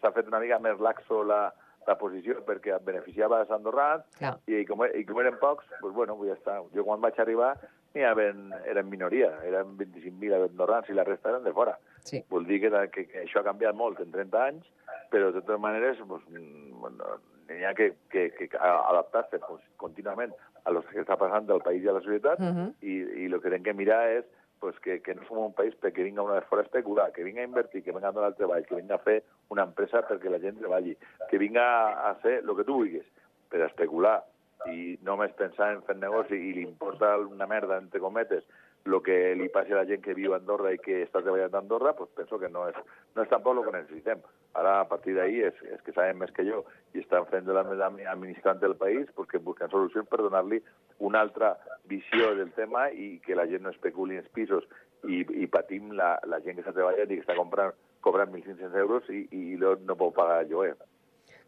s'ha 0.00 0.12
fet 0.14 0.28
una 0.30 0.40
mica 0.42 0.58
més 0.62 0.80
laxo 0.82 1.22
la, 1.26 1.52
la 1.86 1.96
posició 2.00 2.40
perquè 2.46 2.78
beneficiava 2.84 3.40
els 3.44 3.52
andorrans 3.54 4.06
Clar. 4.18 4.34
i 4.50 4.64
com, 4.68 4.82
i 4.86 5.04
com 5.06 5.20
eren 5.22 5.38
pocs, 5.42 5.68
doncs 5.80 5.94
bueno, 5.94 6.18
ja 6.26 6.34
està. 6.34 6.58
Jo 6.74 6.84
quan 6.86 7.02
vaig 7.04 7.18
arribar 7.22 7.54
n'hi 7.96 8.04
havien, 8.04 8.50
eren 8.68 8.90
minoria, 8.92 9.30
eren 9.48 9.76
25.000 9.78 10.36
andorrans 10.50 10.88
i 10.92 10.96
la 10.96 11.04
resta 11.08 11.32
eren 11.32 11.46
de 11.46 11.52
fora. 11.56 11.78
Sí. 12.04 12.20
Vol 12.30 12.44
dir 12.46 12.60
que, 12.62 12.70
que, 12.92 13.06
que 13.08 13.22
això 13.24 13.40
ha 13.40 13.46
canviat 13.48 13.74
molt 13.74 14.02
en 14.04 14.12
30 14.12 14.42
anys, 14.44 14.68
però 15.10 15.32
de 15.32 15.40
totes 15.40 15.60
maneres 15.62 15.98
pues, 16.06 16.22
mm, 16.28 16.80
bueno, 16.82 17.16
n'hi 17.48 17.64
ha 17.64 17.72
que, 17.78 17.94
que, 18.12 18.28
que 18.36 18.48
adaptar-se 18.60 19.40
pues, 19.46 19.62
contínuament 19.80 20.34
a 20.66 20.72
lo 20.74 20.82
que 20.82 21.00
està 21.00 21.16
passant 21.18 21.46
del 21.48 21.62
país 21.62 21.84
i 21.84 21.88
a 21.88 21.94
la 21.96 22.02
societat 22.02 22.40
Mhm. 22.42 22.72
i, 22.82 22.96
i 23.24 23.28
el 23.30 23.40
que 23.40 23.54
hem 23.54 23.62
que 23.62 23.74
mirar 23.74 24.02
és 24.10 24.24
pues, 24.60 24.78
que, 24.80 25.00
que 25.02 25.14
no 25.14 25.22
som 25.28 25.38
un 25.38 25.52
país 25.54 25.74
perquè 25.78 26.02
vinga 26.02 26.22
una 26.24 26.34
de 26.40 26.46
fora 26.48 26.62
a 26.62 26.64
especular, 26.66 27.12
que 27.12 27.22
vinga 27.22 27.42
a 27.42 27.44
invertir, 27.48 27.82
que 27.84 27.92
vinga 27.92 28.08
a 28.08 28.12
donar 28.12 28.34
treball, 28.34 28.64
que 28.66 28.74
vinga 28.74 28.96
a 28.96 29.04
fer 29.04 29.22
una 29.52 29.62
empresa 29.62 30.02
perquè 30.08 30.30
la 30.32 30.40
gent 30.42 30.58
treballi, 30.58 30.96
que 31.30 31.38
vinga 31.38 31.66
a 32.08 32.14
fer 32.22 32.38
el 32.40 32.56
que 32.56 32.64
tu 32.64 32.74
vulguis, 32.80 33.06
per 33.48 33.60
especular 33.62 34.24
i 34.72 34.98
només 35.06 35.34
pensar 35.38 35.72
en 35.74 35.82
fer 35.86 35.96
negoci 35.98 36.36
i 36.36 36.54
li 36.56 36.64
importa 36.66 37.16
una 37.18 37.46
merda, 37.50 37.78
entre 37.78 38.00
cometes, 38.00 38.44
el 38.86 39.02
que 39.02 39.34
li 39.34 39.48
passi 39.50 39.74
a 39.74 39.80
la 39.80 39.86
gent 39.86 40.02
que 40.02 40.14
viu 40.14 40.32
a 40.32 40.38
Andorra 40.38 40.70
i 40.74 40.78
que 40.78 41.00
està 41.02 41.20
treballant 41.22 41.54
a 41.54 41.62
Andorra, 41.62 41.92
pues 41.98 42.10
penso 42.14 42.38
que 42.38 42.48
no 42.48 42.68
és, 42.70 42.76
no 43.16 43.24
és 43.24 43.30
tampoc 43.30 43.58
el 43.58 43.64
que 43.66 43.74
necessitem. 43.74 44.22
Ara, 44.56 44.78
a 44.80 44.86
partir 44.88 45.16
d'ahir, 45.16 45.50
és, 45.50 45.58
és 45.74 45.82
que 45.84 45.92
saben 45.92 46.20
més 46.20 46.30
que 46.36 46.46
jo 46.46 46.62
i 46.94 47.02
estan 47.02 47.26
fent 47.28 47.44
de 47.44 47.56
la 47.56 47.64
administrant 47.66 48.60
del 48.62 48.76
país 48.76 49.10
pues, 49.14 49.28
que 49.28 49.42
busquen 49.42 49.70
solucions 49.70 50.08
per 50.08 50.22
donar-li 50.22 50.62
una 51.04 51.20
altra 51.20 51.56
visió 51.84 52.32
del 52.38 52.52
tema 52.56 52.86
i 52.90 53.18
que 53.26 53.36
la 53.36 53.46
gent 53.50 53.66
no 53.66 53.74
especuli 53.74 54.16
en 54.16 54.24
els 54.24 54.32
pisos 54.32 54.64
i, 55.04 55.20
i 55.42 55.46
patim 55.46 55.92
la, 55.98 56.14
la 56.24 56.40
gent 56.40 56.56
que 56.56 56.64
està 56.64 56.72
treballant 56.72 57.10
i 57.10 57.18
que 57.18 57.26
està 57.26 57.36
comprant, 57.36 57.74
cobrant 58.00 58.32
1.500 58.32 58.80
euros 58.80 59.10
i, 59.12 59.26
i 59.34 59.58
no, 59.60 59.76
no 59.84 59.98
pot 59.98 60.14
pagar 60.16 60.44
el 60.44 60.54
lloguer. 60.54 60.76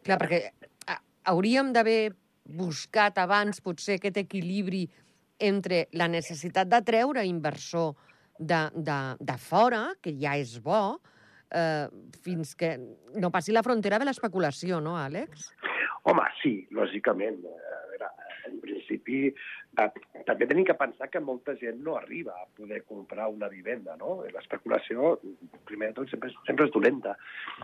Clar, 0.05 0.19
perquè 0.21 0.43
hauríem 1.29 1.73
d'haver 1.73 2.11
buscat 2.49 3.17
abans 3.21 3.61
potser 3.61 3.99
aquest 3.99 4.17
equilibri 4.21 4.85
entre 5.39 5.85
la 5.95 6.09
necessitat 6.11 6.67
d'atreure 6.67 7.23
inversor 7.27 7.93
de, 8.39 8.59
de, 8.75 8.99
de 9.19 9.37
fora, 9.39 9.85
que 10.03 10.13
ja 10.19 10.35
és 10.39 10.57
bo, 10.63 10.99
eh, 11.55 11.87
fins 12.23 12.55
que 12.59 12.73
no 13.19 13.31
passi 13.31 13.55
la 13.55 13.63
frontera 13.63 13.99
de 13.99 14.07
l'especulació, 14.09 14.79
no, 14.83 14.97
Àlex? 14.99 15.49
Home, 16.09 16.25
sí, 16.41 16.53
lògicament. 16.75 17.39
A 17.45 17.81
veure, 17.91 18.11
en 18.49 18.59
principi, 18.63 19.27
també 20.25 20.47
tenim 20.49 20.65
que 20.67 20.75
pensar 20.75 21.07
que 21.11 21.21
molta 21.23 21.53
gent 21.59 21.79
no 21.85 21.95
arriba 21.95 22.33
a 22.35 22.47
poder 22.57 22.81
comprar 22.89 23.29
una 23.29 23.47
vivenda, 23.47 23.95
no? 23.99 24.23
L'especulació, 24.33 25.13
primer 25.69 25.91
de 25.91 25.99
tot, 25.99 26.09
sempre 26.11 26.31
sempre 26.47 26.67
és 26.67 26.73
dolenta. 26.73 27.15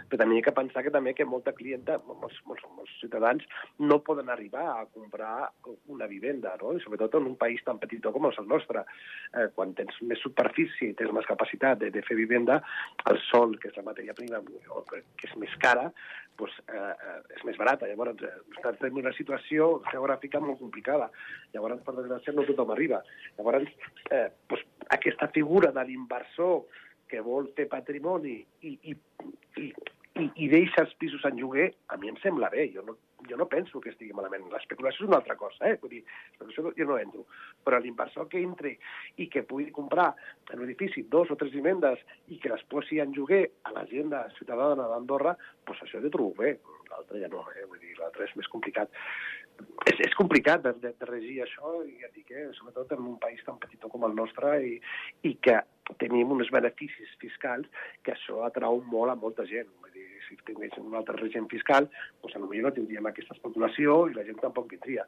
Però 0.10 0.22
també 0.22 0.38
hi 0.38 0.44
ha 0.44 0.48
que 0.48 0.56
pensar 0.56 0.84
que 0.86 0.94
també 0.94 1.16
que 1.18 1.28
molta 1.28 1.54
clienta, 1.58 1.98
molts, 2.08 2.38
molts, 2.46 2.64
molts 2.78 2.94
ciutadans, 3.02 3.46
no 3.80 4.00
poden 4.06 4.30
arribar 4.30 4.66
a 4.76 4.86
comprar 4.86 5.50
una 5.92 6.08
vivenda, 6.08 6.56
no? 6.62 6.76
I 6.76 6.84
sobretot 6.84 7.18
en 7.20 7.32
un 7.34 7.38
país 7.42 7.64
tan 7.66 7.82
petit 7.82 8.06
com 8.06 8.30
el 8.30 8.36
nostre. 8.48 8.86
Eh, 9.34 9.48
quan 9.56 9.74
tens 9.76 9.98
més 10.02 10.22
superfície 10.22 10.92
i 10.92 10.98
tens 10.98 11.12
més 11.16 11.26
capacitat 11.28 11.82
de, 11.82 11.90
de 11.92 12.04
fer 12.06 12.18
vivenda, 12.20 12.62
el 13.10 13.20
sol, 13.30 13.58
que 13.60 13.72
és 13.72 13.80
la 13.80 13.88
matèria 13.90 14.14
prima, 14.14 14.42
que 14.46 15.28
és 15.28 15.36
més 15.42 15.54
cara, 15.60 15.90
pues, 16.36 16.52
eh, 16.68 16.76
eh, 16.76 17.36
és 17.36 17.44
més 17.48 17.58
barata. 17.58 17.88
Llavors, 17.88 18.22
eh, 18.22 18.88
en 18.88 19.00
una 19.00 19.14
situació 19.14 19.82
geogràfica 19.92 20.42
molt 20.44 20.60
complicada. 20.60 21.10
Llavors, 21.54 21.82
per 21.86 21.96
desgràcia, 22.06 22.36
no 22.38 22.48
tothom 22.48 22.72
arriba. 22.76 23.02
Llavors, 23.38 23.70
eh, 24.12 24.30
pues, 24.48 24.64
aquesta 24.96 25.30
figura 25.36 25.74
de 25.76 25.86
l'inversor 25.90 26.64
que 27.10 27.22
vol 27.26 27.52
fer 27.58 27.68
patrimoni 27.70 28.38
i, 28.66 28.78
i, 28.92 28.96
i, 29.62 29.68
i, 30.22 30.30
i 30.46 30.48
deixa 30.52 30.86
els 30.86 30.94
pisos 31.02 31.26
en 31.28 31.38
lloguer, 31.40 31.72
a 31.92 32.00
mi 32.02 32.10
em 32.12 32.18
sembla 32.22 32.50
bé. 32.54 32.68
Jo 32.74 32.84
no, 32.88 32.98
jo 33.30 33.38
no 33.38 33.48
penso 33.52 33.82
que 33.82 33.92
estigui 33.94 34.14
malament. 34.16 34.48
L'especulació 34.52 35.06
és 35.06 35.10
una 35.10 35.20
altra 35.20 35.36
cosa, 35.40 35.70
eh? 35.70 35.78
Vull 35.82 35.94
dir, 35.98 36.02
l'especulació 36.40 36.74
jo 36.80 36.90
no 36.90 37.00
entro. 37.02 37.26
Però 37.66 37.80
l'inversor 37.82 38.30
que 38.32 38.42
entri 38.42 38.76
i 39.22 39.30
que 39.32 39.46
pugui 39.50 39.70
comprar 39.76 40.12
en 40.52 40.60
un 40.60 40.68
edifici 40.68 41.06
dos 41.12 41.32
o 41.34 41.40
tres 41.40 41.54
vivendes 41.56 42.02
i 42.34 42.40
que 42.42 42.54
les 42.54 42.66
posi 42.72 43.02
en 43.04 43.14
lloguer 43.16 43.44
a 43.68 43.76
la 43.76 43.86
gent 43.92 44.14
de 44.14 44.24
ciutadana 44.38 44.90
d'Andorra, 44.92 45.36
doncs 45.68 45.86
això 45.86 46.02
jo 46.04 46.14
trobo 46.14 46.36
bé. 46.42 46.58
L'altre 46.92 47.22
ja 47.22 47.32
no, 47.32 47.46
eh? 47.54 47.66
Vull 47.70 47.82
dir, 47.82 47.98
l'altre 48.00 48.30
és 48.30 48.36
més 48.40 48.52
complicat. 48.54 48.94
És, 49.86 50.00
és 50.08 50.16
complicat 50.18 50.64
de, 50.64 50.74
de, 50.82 50.92
de 50.98 51.08
regir 51.10 51.44
això, 51.44 51.78
i 51.86 52.00
ja 52.02 52.10
dic, 52.16 52.32
eh? 52.34 52.48
sobretot 52.58 52.92
en 52.96 53.06
un 53.14 53.20
país 53.22 53.42
tan 53.46 53.60
petit 53.62 53.82
com 53.92 54.06
el 54.08 54.16
nostre, 54.18 54.56
i, 54.66 54.80
i 55.30 55.36
que 55.46 55.60
tenim 56.02 56.32
uns 56.34 56.50
beneficis 56.54 57.12
fiscals 57.22 57.70
que 58.04 58.16
això 58.16 58.42
atrau 58.48 58.82
molt 58.90 59.14
a 59.14 59.18
molta 59.20 59.46
gent. 59.50 59.70
Vull 59.84 59.94
dir, 59.94 60.08
si 60.26 60.40
tinguéssim 60.48 60.88
un 60.90 60.98
altre 60.98 61.18
règim 61.20 61.46
fiscal, 61.52 61.86
doncs 62.24 62.34
potser 62.40 62.64
no 62.66 62.74
tindríem 62.74 63.12
aquesta 63.12 63.38
especulació 63.38 64.00
i 64.10 64.18
la 64.18 64.26
gent 64.26 64.42
tampoc 64.42 64.72
vindria. 64.74 65.06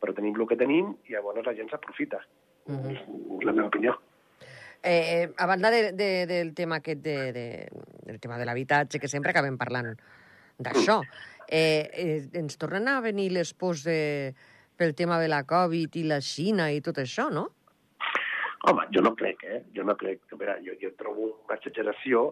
Però 0.00 0.12
tenim 0.14 0.36
el 0.36 0.46
que 0.50 0.60
tenim 0.60 0.92
i 1.08 1.16
llavors 1.16 1.48
la 1.48 1.56
gent 1.56 1.72
s'aprofita. 1.72 2.20
Mm 2.68 2.76
-hmm. 2.76 2.92
És 3.38 3.44
la 3.44 3.52
meva 3.52 3.68
opinió. 3.68 3.96
Eh, 4.82 5.32
a 5.36 5.46
banda 5.46 5.70
de, 5.70 5.92
de, 5.92 6.26
del 6.26 6.54
tema 6.54 6.76
aquest 6.76 7.02
de, 7.02 7.32
de, 7.32 7.68
del 8.06 8.20
tema 8.20 8.38
de 8.38 8.44
l'habitatge, 8.44 9.00
que 9.00 9.08
sempre 9.08 9.30
acabem 9.30 9.58
parlant 9.58 9.96
d'això, 10.58 11.00
eh, 11.48 11.88
eh, 11.92 12.18
ens 12.38 12.58
tornen 12.60 12.88
a 12.88 13.00
venir 13.04 13.30
les 13.34 13.54
pors 13.54 13.84
de, 13.86 14.34
pel 14.76 14.94
tema 14.94 15.18
de 15.18 15.28
la 15.28 15.42
Covid 15.48 15.96
i 15.96 16.04
la 16.06 16.20
Xina 16.24 16.70
i 16.72 16.82
tot 16.84 17.00
això, 17.02 17.28
no? 17.32 17.48
Home, 18.68 18.84
jo 18.94 19.02
no 19.02 19.14
crec, 19.16 19.42
eh? 19.46 19.62
Jo 19.74 19.84
no 19.86 19.96
crec. 19.96 20.24
A 20.32 20.36
veure, 20.36 20.58
jo, 20.66 20.74
jo 20.82 20.92
trobo 20.98 21.32
una 21.46 21.56
exageració 21.56 22.30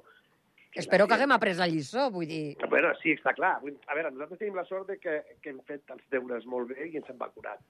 Espero 0.76 1.06
que 1.08 1.14
haguem 1.16 1.32
après 1.32 1.56
la 1.56 1.66
lliçó, 1.72 2.10
vull 2.12 2.28
dir... 2.28 2.56
A 2.60 2.68
veure, 2.68 2.90
sí, 3.00 3.14
està 3.16 3.32
clar. 3.36 3.54
A 3.64 3.94
veure, 3.96 4.10
nosaltres 4.12 4.42
tenim 4.42 4.58
la 4.58 4.66
sort 4.68 4.90
de 4.90 4.98
que, 5.00 5.14
que 5.40 5.54
hem 5.54 5.62
fet 5.68 5.94
els 5.94 6.04
deures 6.12 6.44
molt 6.52 6.68
bé 6.74 6.90
i 6.90 6.98
ens 7.00 7.08
hem 7.08 7.16
vacunat. 7.16 7.62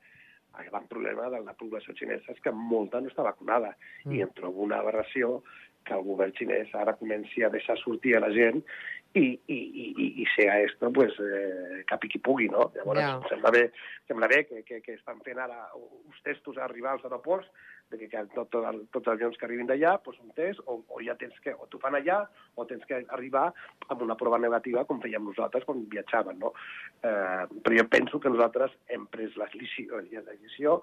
El 0.59 0.67
gran 0.73 0.89
problema 0.91 1.29
de 1.31 1.39
la 1.45 1.55
població 1.55 1.95
xinesa 1.95 2.35
és 2.35 2.43
que 2.43 2.51
molta 2.51 2.99
no 3.01 3.13
està 3.13 3.23
vacunada 3.23 3.77
mm. 3.77 4.17
i 4.17 4.25
em 4.25 4.33
trobo 4.35 4.65
una 4.65 4.81
aberració 4.83 5.43
que 5.87 5.95
el 5.95 6.03
govern 6.03 6.35
xinès 6.35 6.73
ara 6.75 6.97
comenci 6.99 7.45
a 7.47 7.53
deixar 7.53 7.77
sortir 7.79 8.17
a 8.17 8.25
la 8.25 8.33
gent 8.35 8.65
i, 9.17 9.41
i, 9.49 9.57
i, 9.97 10.07
i 10.23 10.27
sea 10.35 10.61
esto, 10.61 10.93
pues, 10.93 11.15
eh, 11.21 11.85
capi 11.89 12.11
qui 12.13 12.19
pugui, 12.21 12.51
no? 12.53 12.71
Llavors, 12.75 13.01
yeah. 13.01 13.23
sembla 13.31 13.53
bé, 13.55 13.63
sembla 14.09 14.29
bé 14.29 14.43
que, 14.49 14.61
que, 14.67 14.83
que 14.85 14.97
estan 14.99 15.23
fent 15.25 15.41
ara 15.41 15.71
uns 15.77 16.21
testos 16.27 16.59
a 16.59 16.67
arribar 16.67 16.93
als 16.93 17.07
aeroports 17.09 17.49
de 17.89 17.99
que 17.99 18.09
tot, 18.35 18.51
tot, 18.51 18.67
tots 18.93 19.07
els 19.07 19.13
avions 19.15 19.39
que 19.39 19.47
arribin 19.47 19.69
d'allà, 19.71 19.95
pues 20.05 20.19
un 20.21 20.33
test, 20.37 20.61
o, 20.67 20.81
o 20.91 21.01
ja 21.07 21.15
tens 21.17 21.37
que, 21.45 21.55
o 21.55 21.69
t'ho 21.71 21.81
fan 21.81 21.97
allà, 21.97 22.19
o 22.59 22.67
tens 22.69 22.85
que 22.89 22.99
arribar 23.15 23.47
amb 23.87 24.03
una 24.05 24.19
prova 24.19 24.41
negativa, 24.43 24.85
com 24.89 25.01
fèiem 25.01 25.25
nosaltres 25.31 25.65
quan 25.69 25.85
viatjàvem, 25.93 26.41
no? 26.43 26.53
Eh, 27.01 27.45
però 27.63 27.79
jo 27.79 27.87
penso 27.93 28.21
que 28.21 28.33
nosaltres 28.33 28.75
hem 28.93 29.07
pres 29.13 29.39
la 29.41 29.49
decisió, 29.55 30.03
la 30.03 30.27
decisió 30.33 30.81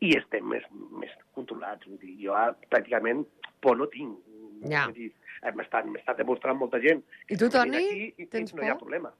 i 0.00 0.16
estem 0.16 0.48
més, 0.56 0.64
més 0.96 1.12
controlats. 1.36 1.86
Vull 1.86 2.00
dir, 2.02 2.16
jo 2.24 2.34
pràcticament 2.72 3.26
por 3.62 3.78
no 3.78 3.86
tinc. 3.92 4.16
Ja. 4.64 4.86
Vull 4.88 4.96
dir, 4.96 5.12
m'està 5.56 6.14
demostrant 6.16 6.58
molta 6.58 6.80
gent. 6.82 7.02
I 7.28 7.36
tu, 7.36 7.50
Toni, 7.52 7.76
aquí, 7.76 8.26
tens 8.32 8.52
no 8.54 8.60
por? 8.60 8.66
hi 8.66 8.72
ha 8.72 8.78
problema. 8.80 9.12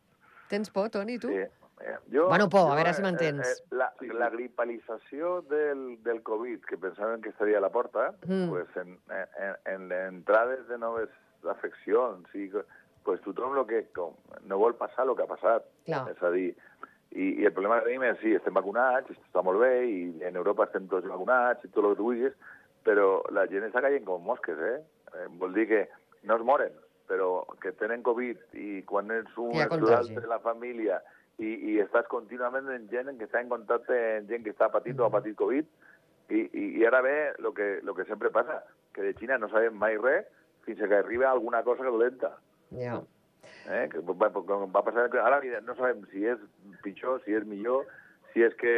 Tens 0.49 0.71
por, 0.71 0.91
Toni, 0.91 1.19
tu? 1.19 1.29
Sí. 1.29 1.47
Eh, 1.81 1.97
jo, 2.11 2.29
Bueno, 2.29 2.49
por, 2.49 2.61
a 2.61 2.71
jo, 2.71 2.77
veure 2.79 2.95
si 2.95 3.03
eh, 3.03 3.05
m'entens. 3.05 3.49
Eh, 3.49 3.77
la, 3.77 3.91
la 4.17 4.31
gripalització 4.31 5.43
del, 5.51 6.03
del 6.03 6.23
Covid, 6.23 6.65
que 6.65 6.79
pensaven 6.79 7.21
que 7.21 7.31
estaria 7.35 7.59
a 7.59 7.61
la 7.61 7.71
porta, 7.71 8.15
Mm. 8.27 8.49
pues 8.49 8.67
en, 8.77 8.99
en, 9.11 9.57
en 9.75 9.93
entrades 9.93 10.67
de 10.69 10.79
noves 10.79 11.11
afeccions, 11.51 12.33
i, 12.35 12.49
pues 13.05 13.21
tothom 13.23 13.55
lo 13.55 13.67
que, 13.67 13.85
com, 13.95 14.17
no 14.49 14.59
vol 14.59 14.75
passar 14.75 15.07
el 15.07 15.15
que 15.15 15.23
ha 15.23 15.31
passat. 15.31 15.69
Clar. 15.87 16.07
És 16.11 16.23
a 16.23 16.31
dir, 16.35 16.49
i, 17.13 17.43
i 17.43 17.45
el 17.47 17.53
problema 17.53 17.79
que 17.79 17.91
tenim 17.91 18.03
és, 18.09 18.19
sí, 18.23 18.33
estem 18.35 18.57
vacunats, 18.57 19.11
esto 19.13 19.23
està 19.29 19.45
molt 19.47 19.61
bé, 19.63 19.75
i 19.87 20.01
en 20.27 20.37
Europa 20.37 20.67
estem 20.67 20.89
tots 20.91 21.07
vacunats, 21.09 21.65
i 21.65 21.71
tot 21.71 21.85
el 21.85 21.95
que 21.95 22.01
tu 22.01 22.09
vulguis, 22.09 22.35
però 22.87 23.21
la 23.35 23.47
gent 23.51 23.69
està 23.69 23.83
caient 23.85 24.05
com 24.09 24.25
mosques, 24.25 24.59
eh? 24.59 24.81
eh 25.15 25.29
vol 25.39 25.55
dir 25.55 25.69
que 25.71 25.85
no 26.27 26.37
es 26.37 26.45
moren, 26.47 26.73
però 27.09 27.47
que 27.63 27.73
tenen 27.81 28.05
Covid 28.07 28.57
i 28.59 28.83
quan 28.89 29.13
ets 29.15 29.37
un 29.39 29.55
l'altre 29.57 30.21
de 30.21 30.31
la 30.31 30.43
família 30.43 31.01
i, 31.39 31.53
i 31.73 31.77
estàs 31.83 32.09
contínuament 32.11 32.69
amb 32.73 32.91
gent 32.91 33.13
que 33.19 33.29
està 33.29 33.43
en 33.43 33.53
contacte 33.53 33.97
amb 34.19 34.33
gent 34.33 34.45
que 34.45 34.55
està 34.55 34.71
patint 34.73 35.01
o 35.01 35.07
ha 35.07 35.13
patit 35.15 35.37
Covid 35.39 35.69
i, 36.31 36.41
i, 36.43 36.65
i 36.81 36.87
ara 36.89 37.03
ve 37.07 37.17
el 37.39 37.53
que, 37.55 37.69
lo 37.87 37.95
que 37.95 38.07
sempre 38.09 38.33
passa, 38.35 38.65
que 38.95 39.03
de 39.03 39.13
Xina 39.19 39.39
no 39.39 39.51
sabem 39.53 39.77
mai 39.79 39.99
res 40.01 40.27
fins 40.67 40.81
que 40.81 40.97
arriba 40.97 41.31
alguna 41.31 41.63
cosa 41.63 41.85
dolenta. 41.85 42.33
Ja. 42.75 42.99
Eh? 43.71 43.87
Que 43.93 44.03
va, 44.03 44.31
va 44.33 44.83
passar, 44.83 45.07
ara 45.23 45.39
no 45.63 45.77
sabem 45.79 46.03
si 46.11 46.25
és 46.27 46.43
pitjor, 46.83 47.21
si 47.23 47.37
és 47.39 47.47
millor, 47.47 47.87
si 48.33 48.43
és 48.43 48.55
que 48.59 48.73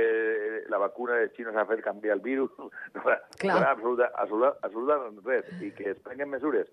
la 0.68 0.80
vacuna 0.82 1.16
de 1.22 1.30
Xina 1.36 1.54
s'ha 1.56 1.64
fet 1.70 1.80
canviar 1.86 2.18
el 2.18 2.24
virus, 2.24 2.52
no, 2.94 3.02
Clar. 3.40 3.54
no, 3.54 3.56
absoluta, 3.70 4.10
absoluta, 4.14 4.52
absoluta 4.62 5.00
res, 5.24 5.48
i 5.64 5.72
que 5.72 5.94
es 5.94 6.04
prenguen 6.04 6.34
mesures, 6.34 6.68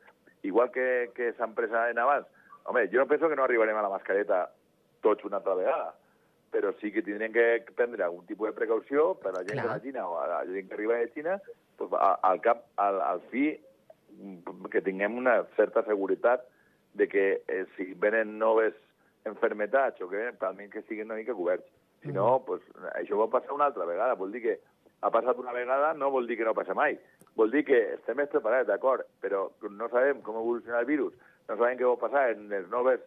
igual 0.45 0.71
que, 0.71 1.11
que 1.15 1.33
pres 1.55 1.71
en 1.71 1.99
abans. 1.99 2.27
Home, 2.65 2.87
jo 2.91 2.99
no 2.99 3.07
penso 3.07 3.29
que 3.29 3.35
no 3.35 3.43
arribarem 3.43 3.77
a 3.77 3.81
la 3.85 3.89
mascareta 3.89 4.49
tots 5.01 5.23
una 5.25 5.37
altra 5.37 5.53
vegada, 5.53 5.93
però 6.51 6.71
sí 6.79 6.91
que 6.91 7.01
tindrem 7.03 7.33
que 7.33 7.65
prendre 7.75 8.03
algun 8.03 8.25
tipus 8.25 8.47
de 8.49 8.55
precaució 8.57 9.13
per 9.19 9.29
a 9.33 9.39
la 9.39 9.43
gent 9.43 9.59
Clar. 9.59 9.65
de 9.67 9.73
la 9.73 9.79
Xina 9.83 10.07
o 10.07 10.17
a 10.21 10.27
la 10.27 10.39
gent 10.47 10.67
que 10.69 10.73
arriba 10.73 10.95
de 10.95 11.09
Xina, 11.13 11.39
pues, 11.77 11.91
a- 11.93 12.19
al 12.23 12.39
cap, 12.41 12.63
al, 12.77 13.01
al 13.01 13.21
fi, 13.29 13.59
mm, 14.17 14.65
que 14.71 14.81
tinguem 14.81 15.17
una 15.17 15.43
certa 15.55 15.83
seguretat 15.83 16.45
de 16.93 17.07
que 17.07 17.43
eh, 17.47 17.65
si 17.75 17.93
venen 17.93 18.37
noves 18.39 18.73
enfermetats 19.25 20.01
o 20.01 20.09
que 20.09 20.17
venen, 20.17 20.37
almenys 20.39 20.71
que 20.71 20.79
estiguin 20.79 21.05
una 21.05 21.15
mica 21.19 21.33
coberts. 21.33 21.65
Si 22.01 22.11
no, 22.13 22.39
pues, 22.45 22.61
això 22.95 23.17
va 23.19 23.27
passar 23.29 23.53
una 23.53 23.65
altra 23.65 23.85
vegada. 23.85 24.13
Vol 24.15 24.31
dir 24.31 24.41
que 24.41 24.59
ha 25.01 25.11
passat 25.11 25.37
una 25.37 25.51
vegada, 25.51 25.93
no 25.93 26.09
vol 26.11 26.27
dir 26.27 26.37
que 26.37 26.45
no 26.45 26.53
passa 26.53 26.73
mai. 26.73 26.97
Vol 27.35 27.51
dir 27.51 27.65
que 27.67 27.77
estem 27.97 28.15
més 28.17 28.29
preparats, 28.31 28.67
d'acord, 28.67 29.03
però 29.21 29.49
no 29.69 29.89
sabem 29.91 30.21
com 30.23 30.37
evoluciona 30.39 30.79
el 30.79 30.85
virus, 30.87 31.13
no 31.49 31.57
sabem 31.57 31.77
què 31.77 31.83
va 31.87 31.97
passar 31.99 32.29
en 32.31 32.47
les 32.49 32.67
noves 32.71 33.01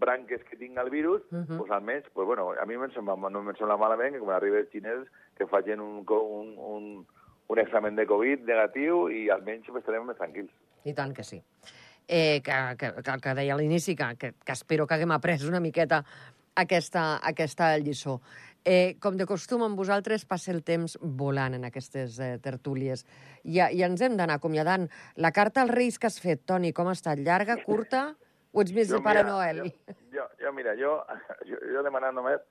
branques 0.00 0.42
que 0.48 0.56
tinga 0.56 0.82
el 0.82 0.90
virus, 0.90 1.22
Mhm. 1.30 1.58
pues 1.58 1.70
almenys, 1.70 2.06
pues 2.12 2.26
bueno, 2.26 2.50
a 2.58 2.64
mi 2.66 2.74
em 2.74 2.90
sembla, 2.90 3.16
no 3.30 3.40
em 3.40 3.54
sembla 3.56 3.76
malament 3.76 4.14
que 4.14 4.20
quan 4.20 4.36
arribi 4.36 4.56
els 4.58 4.70
xinesos 4.70 5.08
que 5.36 5.46
facin 5.46 5.80
un, 5.80 6.04
un, 6.08 6.54
un, 6.58 7.06
un 7.48 7.58
examen 7.58 7.94
de 7.94 8.06
Covid 8.06 8.40
negatiu 8.48 9.08
i 9.10 9.28
almenys 9.30 9.66
pues, 9.68 9.82
estarem 9.84 10.06
més 10.06 10.16
tranquils. 10.16 10.50
I 10.84 10.92
tant 10.94 11.12
que 11.14 11.22
sí. 11.22 11.42
Eh, 12.08 12.40
que, 12.42 12.52
que, 12.78 12.90
que, 13.02 13.20
que 13.20 13.34
deia 13.34 13.54
a 13.54 13.56
l'inici, 13.58 13.94
que, 13.96 14.16
que, 14.16 14.32
que 14.44 14.52
espero 14.52 14.86
que 14.86 14.94
haguem 14.94 15.10
après 15.12 15.42
una 15.46 15.60
miqueta 15.60 16.04
aquesta, 16.54 17.20
aquesta 17.22 17.76
lliçó. 17.78 18.20
Eh, 18.66 18.96
com 18.98 19.14
de 19.14 19.28
costum, 19.30 19.62
amb 19.62 19.78
vosaltres 19.78 20.24
passa 20.26 20.50
el 20.50 20.64
temps 20.66 20.96
volant 21.00 21.54
en 21.54 21.64
aquestes 21.68 22.16
eh, 22.18 22.32
tertúlies. 22.42 23.04
I, 23.46 23.60
I 23.62 23.84
ens 23.86 24.00
hem 24.02 24.16
d'anar 24.18 24.40
acomiadant. 24.40 24.88
La 25.22 25.30
carta 25.30 25.62
als 25.62 25.70
Reis 25.70 26.00
que 26.02 26.08
has 26.10 26.18
fet, 26.18 26.42
Toni, 26.50 26.72
com 26.74 26.90
ha 26.90 26.96
estat? 26.96 27.22
Llarga, 27.22 27.60
curta? 27.62 28.08
O 28.50 28.64
ets 28.64 28.74
més 28.74 28.90
de 28.90 28.98
Pare 29.04 29.22
mira, 29.22 29.36
Noel? 29.36 29.60
Jo, 29.86 29.94
jo, 30.16 30.26
jo, 30.42 30.52
mira, 30.56 30.74
jo, 30.80 30.96
jo, 31.50 31.60
jo 31.76 31.86
demanant 31.86 32.18
només 32.18 32.42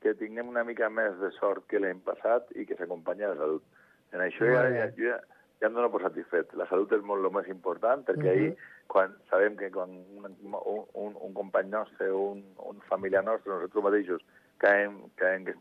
que 0.00 0.14
tinguem 0.16 0.48
una 0.48 0.64
mica 0.64 0.88
més 0.88 1.20
de 1.20 1.28
sort 1.36 1.66
que 1.68 1.82
l'any 1.82 2.00
passat 2.08 2.48
i 2.56 2.64
que 2.64 2.80
s'acompanya 2.80 3.34
de 3.34 3.40
salut. 3.42 3.68
En 4.16 4.24
això 4.24 4.48
ja, 4.48 4.64
ja, 4.72 4.88
jo, 4.96 5.10
ja, 5.12 5.20
ja 5.60 5.68
em 5.68 5.76
dono 5.76 5.92
per 5.92 6.00
satisfet. 6.06 6.56
La 6.56 6.70
salut 6.72 6.96
és 6.96 7.04
molt 7.04 7.20
el 7.20 7.34
més 7.36 7.52
important, 7.52 8.00
perquè 8.08 8.30
Mhm. 8.32 8.32
ahir, 8.32 8.56
quan 8.88 9.12
sabem 9.28 9.60
que 9.60 9.68
quan 9.70 9.92
un, 9.92 10.24
un, 10.40 10.86
un, 11.04 11.16
un 11.20 11.34
company 11.36 11.68
nostre, 11.68 12.08
un, 12.16 12.40
un 12.64 12.80
familiar 12.88 13.26
nostre, 13.28 13.52
nosaltres 13.52 13.84
mateixos, 13.84 14.24
caem, 14.60 14.96
caem 15.20 15.46
que 15.48 15.54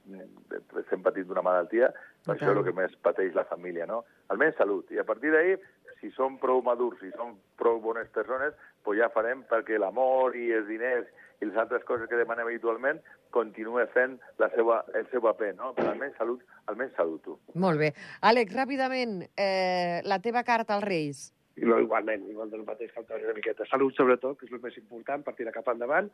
estem 0.83 1.03
patint 1.05 1.27
d'una 1.29 1.43
malaltia, 1.45 1.91
I 2.27 2.33
això 2.33 2.51
és 2.51 2.57
el 2.57 2.65
que 2.67 2.75
més 2.75 2.95
pateix 3.05 3.35
la 3.37 3.47
família, 3.49 3.87
no? 3.89 4.03
Almenys 4.33 4.59
salut. 4.59 4.91
I 4.91 4.99
a 5.01 5.07
partir 5.07 5.31
d'ahir, 5.33 5.57
si 5.99 6.11
som 6.15 6.37
prou 6.39 6.61
madurs, 6.65 6.99
si 7.01 7.11
som 7.15 7.37
prou 7.59 7.79
bones 7.83 8.11
persones, 8.15 8.53
pues 8.83 8.99
ja 8.99 9.09
farem 9.13 9.43
perquè 9.49 9.79
l'amor 9.79 10.35
i 10.35 10.51
els 10.55 10.67
diners 10.67 11.07
i 11.39 11.47
les 11.47 11.57
altres 11.59 11.83
coses 11.87 12.09
que 12.11 12.19
demanem 12.19 12.47
habitualment 12.47 12.99
continue 13.35 13.85
fent 13.93 14.17
la 14.41 14.49
seva, 14.55 14.81
el 14.95 15.07
seu 15.11 15.23
paper, 15.23 15.53
no? 15.55 15.73
Però 15.77 15.91
almenys 15.93 16.17
salut, 16.19 16.43
almenys 16.71 16.95
salut, 16.99 17.23
tu. 17.23 17.37
Molt 17.55 17.79
bé. 17.79 17.93
Àlex, 18.31 18.55
ràpidament, 18.55 19.21
eh, 19.37 19.99
la 20.03 20.19
teva 20.23 20.43
carta 20.47 20.75
als 20.75 20.87
Reis. 20.87 21.27
No, 21.59 21.79
igualment, 21.79 22.23
igual 22.31 22.49
del 22.49 22.63
mateix 22.63 22.91
que 22.93 23.01
el 23.01 23.25
una 23.25 23.33
miqueta. 23.35 23.65
Salut, 23.67 23.95
sobretot, 23.95 24.37
que 24.39 24.47
és 24.47 24.53
el 24.55 24.61
més 24.63 24.77
important, 24.79 25.23
per 25.23 25.35
tirar 25.35 25.51
cap 25.55 25.67
endavant, 25.73 26.07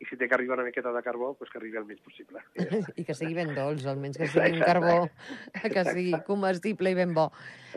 i 0.00 0.06
si 0.08 0.16
té 0.18 0.28
que 0.28 0.34
arribar 0.34 0.58
una 0.58 0.66
miqueta 0.66 0.92
de 0.92 1.02
carbó, 1.02 1.34
pues 1.38 1.50
que 1.50 1.58
arribi 1.58 1.78
el 1.78 1.86
més 1.88 2.00
possible. 2.02 2.42
I 2.58 2.64
ja. 2.70 2.80
I 2.96 3.04
que 3.06 3.14
sigui 3.16 3.36
ben 3.36 3.52
dolç, 3.56 3.86
almenys 3.90 4.18
que 4.20 4.28
sigui 4.30 4.58
un 4.58 4.64
carbó 4.64 4.96
que 5.62 5.84
sigui 5.90 6.18
comestible 6.26 6.92
i 6.92 6.98
ben 6.98 7.14
bo. 7.16 7.28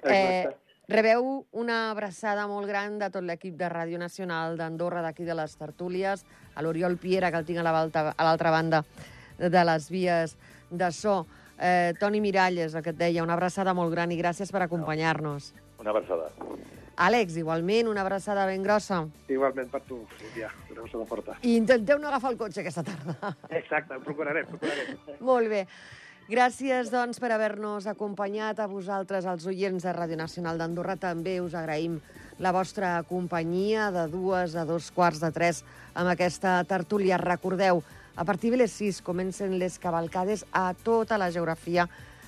Eh, 0.03 0.47
rebeu 0.89 1.45
una 1.61 1.79
abraçada 1.91 2.47
molt 2.49 2.69
gran 2.69 2.97
de 3.01 3.11
tot 3.13 3.25
l'equip 3.27 3.57
de 3.59 3.69
Ràdio 3.71 4.01
Nacional 4.01 4.57
d'Andorra, 4.59 5.03
d'aquí 5.05 5.27
de 5.27 5.37
les 5.37 5.57
Tertúlies, 5.59 6.25
a 6.55 6.65
l'Oriol 6.65 6.97
Piera, 6.97 7.31
que 7.31 7.43
el 7.43 7.47
tinc 7.47 7.61
a 7.61 7.67
l'altra 7.67 8.53
banda 8.53 8.83
de 9.37 9.65
les 9.71 9.91
vies 9.93 10.37
de 10.69 10.91
so. 10.91 11.25
Eh, 11.57 11.93
Toni 11.99 12.21
Miralles, 12.21 12.75
el 12.75 12.83
que 12.85 12.93
et 12.93 12.99
deia, 12.99 13.23
una 13.25 13.37
abraçada 13.37 13.73
molt 13.77 13.93
gran 13.93 14.11
i 14.13 14.19
gràcies 14.19 14.51
per 14.53 14.65
acompanyar-nos. 14.65 15.53
Una 15.81 15.93
abraçada. 15.93 16.29
Àlex, 16.97 17.35
igualment, 17.37 17.87
una 17.91 18.01
abraçada 18.01 18.47
ben 18.49 18.63
grossa. 18.65 19.03
Igualment 19.29 19.69
per 19.69 19.83
tu, 19.85 19.99
Sílvia, 20.17 20.49
una 20.71 20.81
cosa 20.81 21.05
forta. 21.05 21.35
I 21.45 21.53
intenteu 21.59 21.99
no 22.01 22.09
agafar 22.09 22.31
el 22.33 22.39
cotxe 22.39 22.63
aquesta 22.63 22.81
tarda. 22.87 23.35
Exacte, 23.53 23.93
ho 23.93 24.01
procurarem, 24.01 24.47
procurarem. 24.49 24.97
Molt 25.21 25.51
bé. 25.51 25.67
Gràcies, 26.27 26.89
doncs, 26.91 27.21
per 27.23 27.29
haver-nos 27.31 27.85
acompanyat 27.87 28.57
a 28.59 28.65
vosaltres, 28.67 29.27
els 29.29 29.45
oients 29.47 29.85
de 29.85 29.93
Ràdio 29.95 30.17
Nacional 30.19 30.57
d'Andorra. 30.57 30.97
També 30.99 31.37
us 31.39 31.53
agraïm 31.55 31.99
la 32.41 32.51
vostra 32.51 32.97
companyia 33.07 33.91
de 33.93 34.07
dues 34.11 34.57
a 34.57 34.65
dos 34.65 34.89
quarts 34.91 35.21
de 35.21 35.29
tres 35.31 35.61
amb 35.93 36.09
aquesta 36.11 36.57
tertúlia. 36.67 37.21
Recordeu, 37.21 37.83
a 38.17 38.25
partir 38.25 38.51
de 38.51 38.59
les 38.63 38.73
sis 38.73 38.99
comencen 39.05 39.55
les 39.61 39.77
cavalcades 39.79 40.43
a 40.51 40.73
tota 40.73 41.21
la 41.21 41.29
geografia 41.31 41.85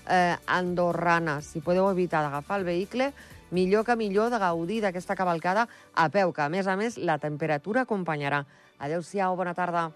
eh, 0.07 0.37
andorrana. 0.45 1.41
Si 1.41 1.59
podeu 1.59 1.89
evitar 1.89 2.21
d'agafar 2.21 2.61
el 2.61 2.69
vehicle, 2.69 3.11
millor 3.51 3.85
que 3.85 3.95
millor 3.95 4.29
de 4.29 4.39
gaudir 4.41 4.81
d'aquesta 4.81 5.15
cavalcada 5.15 5.67
a 5.93 6.09
peu, 6.09 6.33
que 6.33 6.41
a 6.41 6.49
més 6.49 6.67
a 6.67 6.75
més 6.79 6.97
la 6.97 7.17
temperatura 7.17 7.85
acompanyarà. 7.87 8.45
Adéu-siau, 8.79 9.35
bona 9.35 9.53
tarda. 9.53 9.89